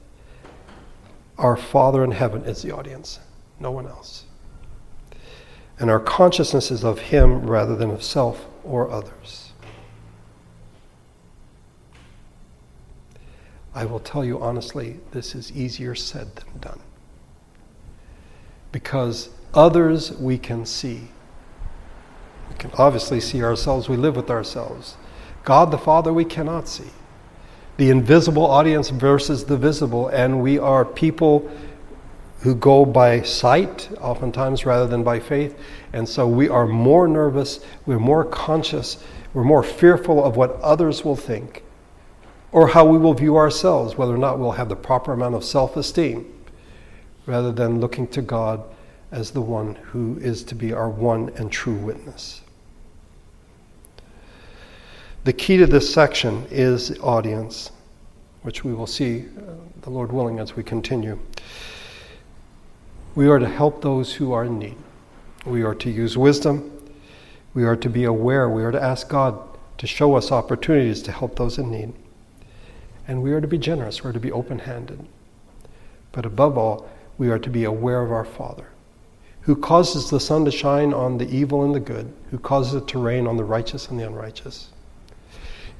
our 1.37 1.55
Father 1.55 2.03
in 2.03 2.11
heaven 2.11 2.43
is 2.43 2.61
the 2.61 2.71
audience, 2.71 3.19
no 3.59 3.71
one 3.71 3.87
else. 3.87 4.25
And 5.79 5.89
our 5.89 5.99
consciousness 5.99 6.69
is 6.69 6.83
of 6.83 6.99
Him 6.99 7.47
rather 7.47 7.75
than 7.75 7.89
of 7.89 8.03
self 8.03 8.45
or 8.65 8.91
others. 8.91 9.53
I 13.73 13.85
will 13.85 13.99
tell 13.99 14.25
you 14.25 14.41
honestly, 14.41 14.99
this 15.11 15.35
is 15.35 15.53
easier 15.53 15.95
said 15.95 16.35
than 16.35 16.59
done. 16.59 16.79
Because 18.71 19.29
others 19.53 20.11
we 20.13 20.37
can 20.37 20.65
see. 20.65 21.09
We 22.49 22.55
can 22.57 22.71
obviously 22.77 23.19
see 23.19 23.43
ourselves, 23.43 23.89
we 23.89 23.97
live 23.97 24.15
with 24.15 24.29
ourselves. 24.29 24.95
God 25.43 25.71
the 25.71 25.77
Father 25.77 26.13
we 26.13 26.25
cannot 26.25 26.67
see 26.67 26.91
the 27.79 27.89
invisible 27.89 28.45
audience 28.45 28.89
versus 28.89 29.45
the 29.45 29.55
visible, 29.55 30.09
and 30.09 30.41
we 30.41 30.59
are 30.59 30.83
people 30.83 31.49
who 32.41 32.53
go 32.53 32.83
by 32.83 33.21
sight 33.21 33.89
oftentimes 34.01 34.65
rather 34.65 34.85
than 34.85 35.01
by 35.01 35.17
faith. 35.17 35.57
And 35.93 36.07
so 36.07 36.27
we 36.27 36.49
are 36.49 36.67
more 36.67 37.07
nervous, 37.07 37.61
we're 37.85 37.97
more 37.97 38.25
conscious, 38.25 39.01
we're 39.33 39.45
more 39.45 39.63
fearful 39.63 40.21
of 40.21 40.35
what 40.35 40.59
others 40.59 41.05
will 41.05 41.15
think 41.15 41.63
or 42.51 42.67
how 42.67 42.85
we 42.85 42.97
will 42.97 43.13
view 43.13 43.37
ourselves, 43.37 43.95
whether 43.95 44.13
or 44.13 44.17
not 44.17 44.39
we'll 44.39 44.51
have 44.51 44.67
the 44.67 44.75
proper 44.75 45.13
amount 45.13 45.35
of 45.35 45.45
self 45.45 45.77
esteem, 45.77 46.25
rather 47.29 47.51
than 47.51 47.79
looking 47.79 48.07
to 48.07 48.23
God 48.23 48.63
as 49.11 49.29
the 49.29 49.41
one 49.41 49.75
who 49.75 50.17
is 50.17 50.43
to 50.43 50.55
be 50.55 50.73
our 50.73 50.89
one 50.89 51.29
and 51.35 51.51
true 51.51 51.75
witness. 51.75 52.41
The 55.25 55.33
key 55.33 55.57
to 55.57 55.67
this 55.67 55.93
section 55.93 56.47
is 56.49 56.97
audience, 57.01 57.71
which 58.41 58.63
we 58.63 58.73
will 58.73 58.87
see, 58.87 59.25
uh, 59.37 59.53
the 59.81 59.91
Lord 59.91 60.11
willing, 60.11 60.39
as 60.39 60.55
we 60.55 60.63
continue. 60.63 61.19
We 63.13 63.27
are 63.27 63.37
to 63.37 63.47
help 63.47 63.83
those 63.83 64.15
who 64.15 64.31
are 64.31 64.45
in 64.45 64.57
need. 64.57 64.77
We 65.45 65.61
are 65.61 65.75
to 65.75 65.89
use 65.91 66.17
wisdom. 66.17 66.71
We 67.53 67.63
are 67.63 67.75
to 67.75 67.89
be 67.89 68.05
aware. 68.05 68.49
We 68.49 68.63
are 68.63 68.71
to 68.71 68.81
ask 68.81 69.07
God 69.07 69.39
to 69.77 69.85
show 69.85 70.15
us 70.15 70.31
opportunities 70.31 71.03
to 71.03 71.11
help 71.11 71.35
those 71.35 71.59
in 71.59 71.69
need. 71.69 71.93
And 73.07 73.21
we 73.21 73.33
are 73.33 73.41
to 73.41 73.47
be 73.47 73.59
generous. 73.59 74.03
We 74.03 74.09
are 74.09 74.13
to 74.13 74.19
be 74.19 74.31
open 74.31 74.59
handed. 74.59 75.05
But 76.11 76.25
above 76.25 76.57
all, 76.57 76.89
we 77.19 77.29
are 77.29 77.37
to 77.37 77.49
be 77.51 77.65
aware 77.65 78.01
of 78.01 78.11
our 78.11 78.25
Father, 78.25 78.69
who 79.41 79.55
causes 79.55 80.09
the 80.09 80.19
sun 80.19 80.45
to 80.45 80.51
shine 80.51 80.91
on 80.93 81.19
the 81.19 81.29
evil 81.29 81.63
and 81.63 81.75
the 81.75 81.79
good, 81.79 82.11
who 82.31 82.39
causes 82.39 82.73
it 82.73 82.87
to 82.87 82.97
rain 82.97 83.27
on 83.27 83.37
the 83.37 83.43
righteous 83.43 83.89
and 83.89 83.99
the 83.99 84.07
unrighteous 84.07 84.69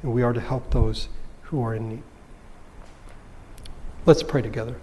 and 0.02 0.14
we 0.14 0.24
are 0.24 0.34
to 0.34 0.40
help 0.40 0.72
those 0.72 1.10
who 1.44 1.62
are 1.62 1.76
in 1.76 1.90
need. 1.90 2.04
Let's 4.06 4.24
pray 4.24 4.42
together. 4.42 4.76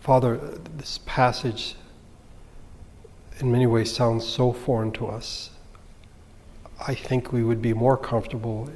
Father, 0.00 0.58
this 0.78 0.98
passage 1.04 1.74
in 3.40 3.50
many 3.52 3.66
ways 3.66 3.94
sounds 3.94 4.26
so 4.26 4.52
foreign 4.52 4.92
to 4.92 5.06
us. 5.06 5.50
I 6.86 6.94
think 6.94 7.32
we 7.32 7.42
would 7.42 7.60
be 7.60 7.74
more 7.74 7.96
comfortable 7.96 8.70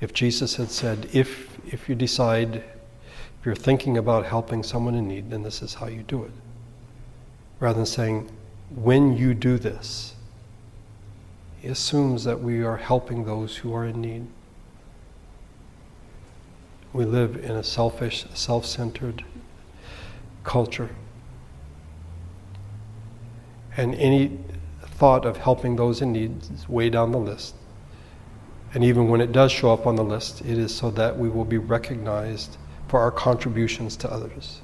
if 0.00 0.12
Jesus 0.12 0.56
had 0.56 0.70
said, 0.70 1.08
if, 1.12 1.58
if 1.72 1.88
you 1.88 1.94
decide, 1.94 2.56
if 2.56 3.44
you're 3.44 3.54
thinking 3.54 3.98
about 3.98 4.26
helping 4.26 4.62
someone 4.62 4.94
in 4.94 5.06
need, 5.06 5.30
then 5.30 5.42
this 5.42 5.62
is 5.62 5.74
how 5.74 5.86
you 5.86 6.02
do 6.02 6.24
it. 6.24 6.32
Rather 7.60 7.78
than 7.78 7.86
saying, 7.86 8.30
when 8.74 9.16
you 9.16 9.34
do 9.34 9.58
this, 9.58 10.14
he 11.60 11.68
assumes 11.68 12.24
that 12.24 12.40
we 12.40 12.62
are 12.62 12.78
helping 12.78 13.24
those 13.24 13.56
who 13.56 13.74
are 13.74 13.84
in 13.84 14.00
need. 14.00 14.26
We 16.92 17.04
live 17.04 17.36
in 17.36 17.52
a 17.52 17.62
selfish, 17.62 18.24
self 18.34 18.64
centered 18.64 19.24
culture. 20.42 20.90
And 23.80 23.94
any 23.94 24.38
thought 24.82 25.24
of 25.24 25.38
helping 25.38 25.76
those 25.76 26.02
in 26.02 26.12
need 26.12 26.42
is 26.52 26.68
way 26.68 26.90
down 26.90 27.12
the 27.12 27.18
list. 27.18 27.54
And 28.74 28.84
even 28.84 29.08
when 29.08 29.22
it 29.22 29.32
does 29.32 29.50
show 29.50 29.72
up 29.72 29.86
on 29.86 29.96
the 29.96 30.04
list, 30.04 30.42
it 30.42 30.58
is 30.58 30.74
so 30.74 30.90
that 30.90 31.18
we 31.18 31.30
will 31.30 31.46
be 31.46 31.56
recognized 31.56 32.58
for 32.88 33.00
our 33.00 33.10
contributions 33.10 33.96
to 33.96 34.12
others. 34.12 34.60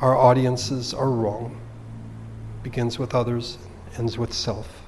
Our 0.00 0.16
audiences 0.16 0.94
are 0.94 1.10
wrong. 1.10 1.60
Begins 2.62 2.98
with 2.98 3.14
others, 3.14 3.58
ends 3.98 4.16
with 4.16 4.32
self. 4.32 4.80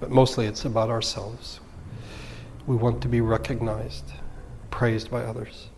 But 0.00 0.10
mostly 0.10 0.46
it's 0.46 0.64
about 0.64 0.88
ourselves. 0.88 1.60
We 2.66 2.76
want 2.76 3.02
to 3.02 3.08
be 3.08 3.20
recognized, 3.20 4.10
praised 4.70 5.10
by 5.10 5.20
others. 5.20 5.68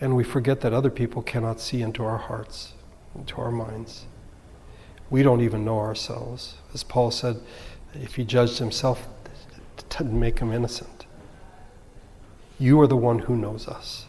And 0.00 0.14
we 0.16 0.24
forget 0.24 0.60
that 0.60 0.72
other 0.72 0.90
people 0.90 1.22
cannot 1.22 1.60
see 1.60 1.82
into 1.82 2.04
our 2.04 2.18
hearts, 2.18 2.74
into 3.14 3.36
our 3.40 3.50
minds 3.50 4.06
we 5.10 5.22
don't 5.22 5.40
even 5.40 5.64
know 5.64 5.78
ourselves. 5.78 6.56
As 6.74 6.82
Paul 6.82 7.10
said, 7.10 7.40
if 7.94 8.16
he 8.16 8.24
judged 8.24 8.58
himself, 8.58 9.08
it 9.78 9.84
didn't 9.88 10.18
make 10.18 10.38
him 10.38 10.52
innocent. 10.52 11.06
You 12.58 12.80
are 12.80 12.86
the 12.86 12.96
one 12.96 13.20
who 13.20 13.36
knows 13.36 13.68
us. 13.68 14.06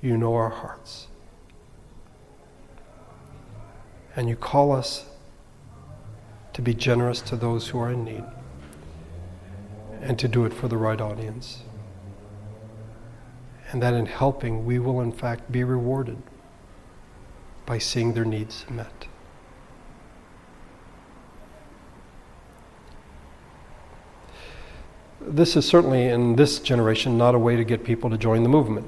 You 0.00 0.16
know 0.16 0.34
our 0.34 0.48
hearts. 0.48 1.08
And 4.16 4.28
you 4.28 4.36
call 4.36 4.72
us 4.72 5.06
to 6.52 6.62
be 6.62 6.72
generous 6.72 7.20
to 7.22 7.36
those 7.36 7.68
who 7.68 7.80
are 7.80 7.90
in 7.90 8.04
need 8.04 8.24
and 10.00 10.18
to 10.18 10.28
do 10.28 10.44
it 10.44 10.54
for 10.54 10.68
the 10.68 10.76
right 10.76 11.00
audience. 11.00 11.62
And 13.74 13.82
that 13.82 13.92
in 13.92 14.06
helping, 14.06 14.64
we 14.64 14.78
will 14.78 15.00
in 15.00 15.10
fact 15.10 15.50
be 15.50 15.64
rewarded 15.64 16.22
by 17.66 17.78
seeing 17.78 18.14
their 18.14 18.24
needs 18.24 18.64
met. 18.70 19.08
this 25.26 25.56
is 25.56 25.66
certainly 25.66 26.04
in 26.04 26.36
this 26.36 26.60
generation 26.60 27.18
not 27.18 27.34
a 27.34 27.38
way 27.38 27.56
to 27.56 27.64
get 27.64 27.82
people 27.82 28.10
to 28.10 28.16
join 28.16 28.44
the 28.44 28.48
movement. 28.48 28.86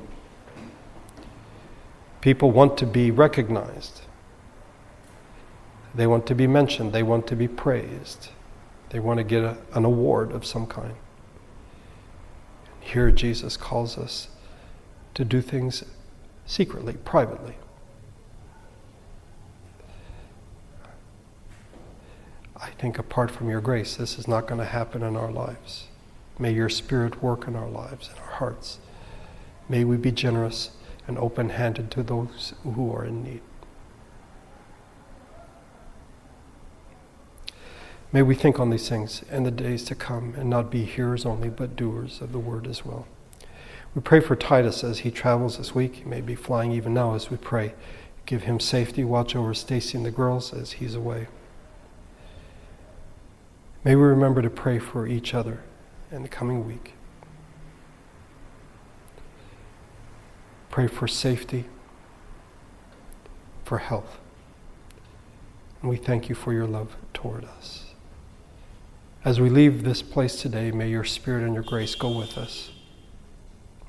People 2.21 2.53
want 2.53 2.79
to 2.79 2.87
be 2.87 3.11
recognized. 3.11 4.03
They 5.97 6.07
want 6.07 6.27
to 6.27 6.35
be 6.37 6.47
mentioned. 6.47 6.93
They 6.93 7.03
want 7.03 7.27
to 7.27 7.35
be 7.35 7.49
praised. 7.49 8.29
They 8.91 9.01
want 9.01 9.19
to 9.19 9.25
get 9.25 9.43
a, 9.43 9.57
an 9.73 9.85
award 9.85 10.31
of 10.31 10.47
some 10.47 10.69
kind. 10.69 10.95
Here, 12.79 13.11
Jesus 13.11 13.57
calls 13.57 13.99
us 13.99 14.29
to 15.17 15.25
do 15.25 15.41
things 15.41 15.83
secretly, 16.45 16.93
privately. 16.93 17.55
I 22.55 22.69
think 22.73 22.99
apart 22.99 23.31
from 23.31 23.49
your 23.49 23.63
grace, 23.63 23.97
this 23.97 24.19
is 24.19 24.29
not 24.29 24.47
going 24.47 24.61
to 24.61 24.67
happen 24.67 25.03
in 25.03 25.17
our 25.17 25.33
lives. 25.33 25.87
May 26.39 26.53
your 26.53 26.69
Spirit 26.69 27.23
work 27.23 27.49
in 27.49 27.57
our 27.57 27.69
lives, 27.69 28.11
in 28.15 28.23
our 28.23 28.33
hearts. 28.33 28.79
May 29.71 29.85
we 29.85 29.97
be 29.97 30.13
generous 30.13 30.73
and 31.09 31.17
open 31.17 31.49
handed 31.49 31.91
to 31.93 32.03
those 32.03 32.53
who 32.63 32.95
are 32.95 33.05
in 33.07 33.25
need. 33.25 33.41
May 38.13 38.21
we 38.21 38.35
think 38.35 38.61
on 38.61 38.69
these 38.69 38.87
things 38.87 39.23
in 39.31 39.45
the 39.45 39.51
days 39.51 39.83
to 39.85 39.95
come 39.95 40.35
and 40.37 40.51
not 40.51 40.71
be 40.71 40.85
hearers 40.85 41.25
only, 41.25 41.49
but 41.49 41.75
doers 41.75 42.21
of 42.21 42.33
the 42.33 42.39
word 42.39 42.67
as 42.67 42.85
well. 42.85 43.07
We 43.97 44.03
pray 44.03 44.21
for 44.21 44.37
Titus 44.37 44.85
as 44.85 44.99
he 44.99 45.11
travels 45.11 45.57
this 45.57 45.75
week. 45.75 45.97
He 45.97 46.05
may 46.05 46.21
be 46.21 46.35
flying 46.35 46.71
even 46.71 46.93
now 46.93 47.15
as 47.15 47.31
we 47.31 47.39
pray. 47.39 47.73
Give 48.27 48.43
him 48.43 48.61
safety. 48.61 49.05
Watch 49.05 49.35
over 49.35 49.55
Stacy 49.55 49.97
and 49.97 50.05
the 50.05 50.11
girls 50.11 50.53
as 50.53 50.73
he's 50.73 50.95
away. 50.95 51.29
May 53.85 53.97
we 53.97 54.03
remember 54.03 54.43
to 54.43 54.51
pray 54.51 54.79
for 54.79 55.07
each 55.07 55.33
other 55.33 55.63
in 56.13 56.21
the 56.21 56.29
coming 56.29 56.67
week. 56.67 56.93
Pray 60.69 60.89
for 60.89 61.09
safety, 61.09 61.65
for 63.65 63.79
health. 63.79 64.19
And 65.81 65.89
we 65.89 65.97
thank 65.97 66.29
you 66.29 66.35
for 66.35 66.53
your 66.53 66.67
love 66.67 66.99
toward 67.15 67.47
us. 67.47 67.95
As 69.25 69.41
we 69.41 69.49
leave 69.49 69.85
this 69.85 70.03
place 70.03 70.43
today, 70.43 70.71
may 70.71 70.91
your 70.91 71.05
Spirit 71.05 71.45
and 71.45 71.55
your 71.55 71.63
grace 71.63 71.95
go 71.95 72.11
with 72.11 72.37
us. 72.37 72.73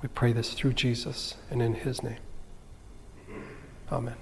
We 0.02 0.10
pray 0.10 0.32
this 0.32 0.54
through 0.54 0.74
Jesus 0.74 1.36
and 1.50 1.62
in 1.62 1.74
his 1.74 2.04
name. 2.04 2.20
Amen. 3.92 4.16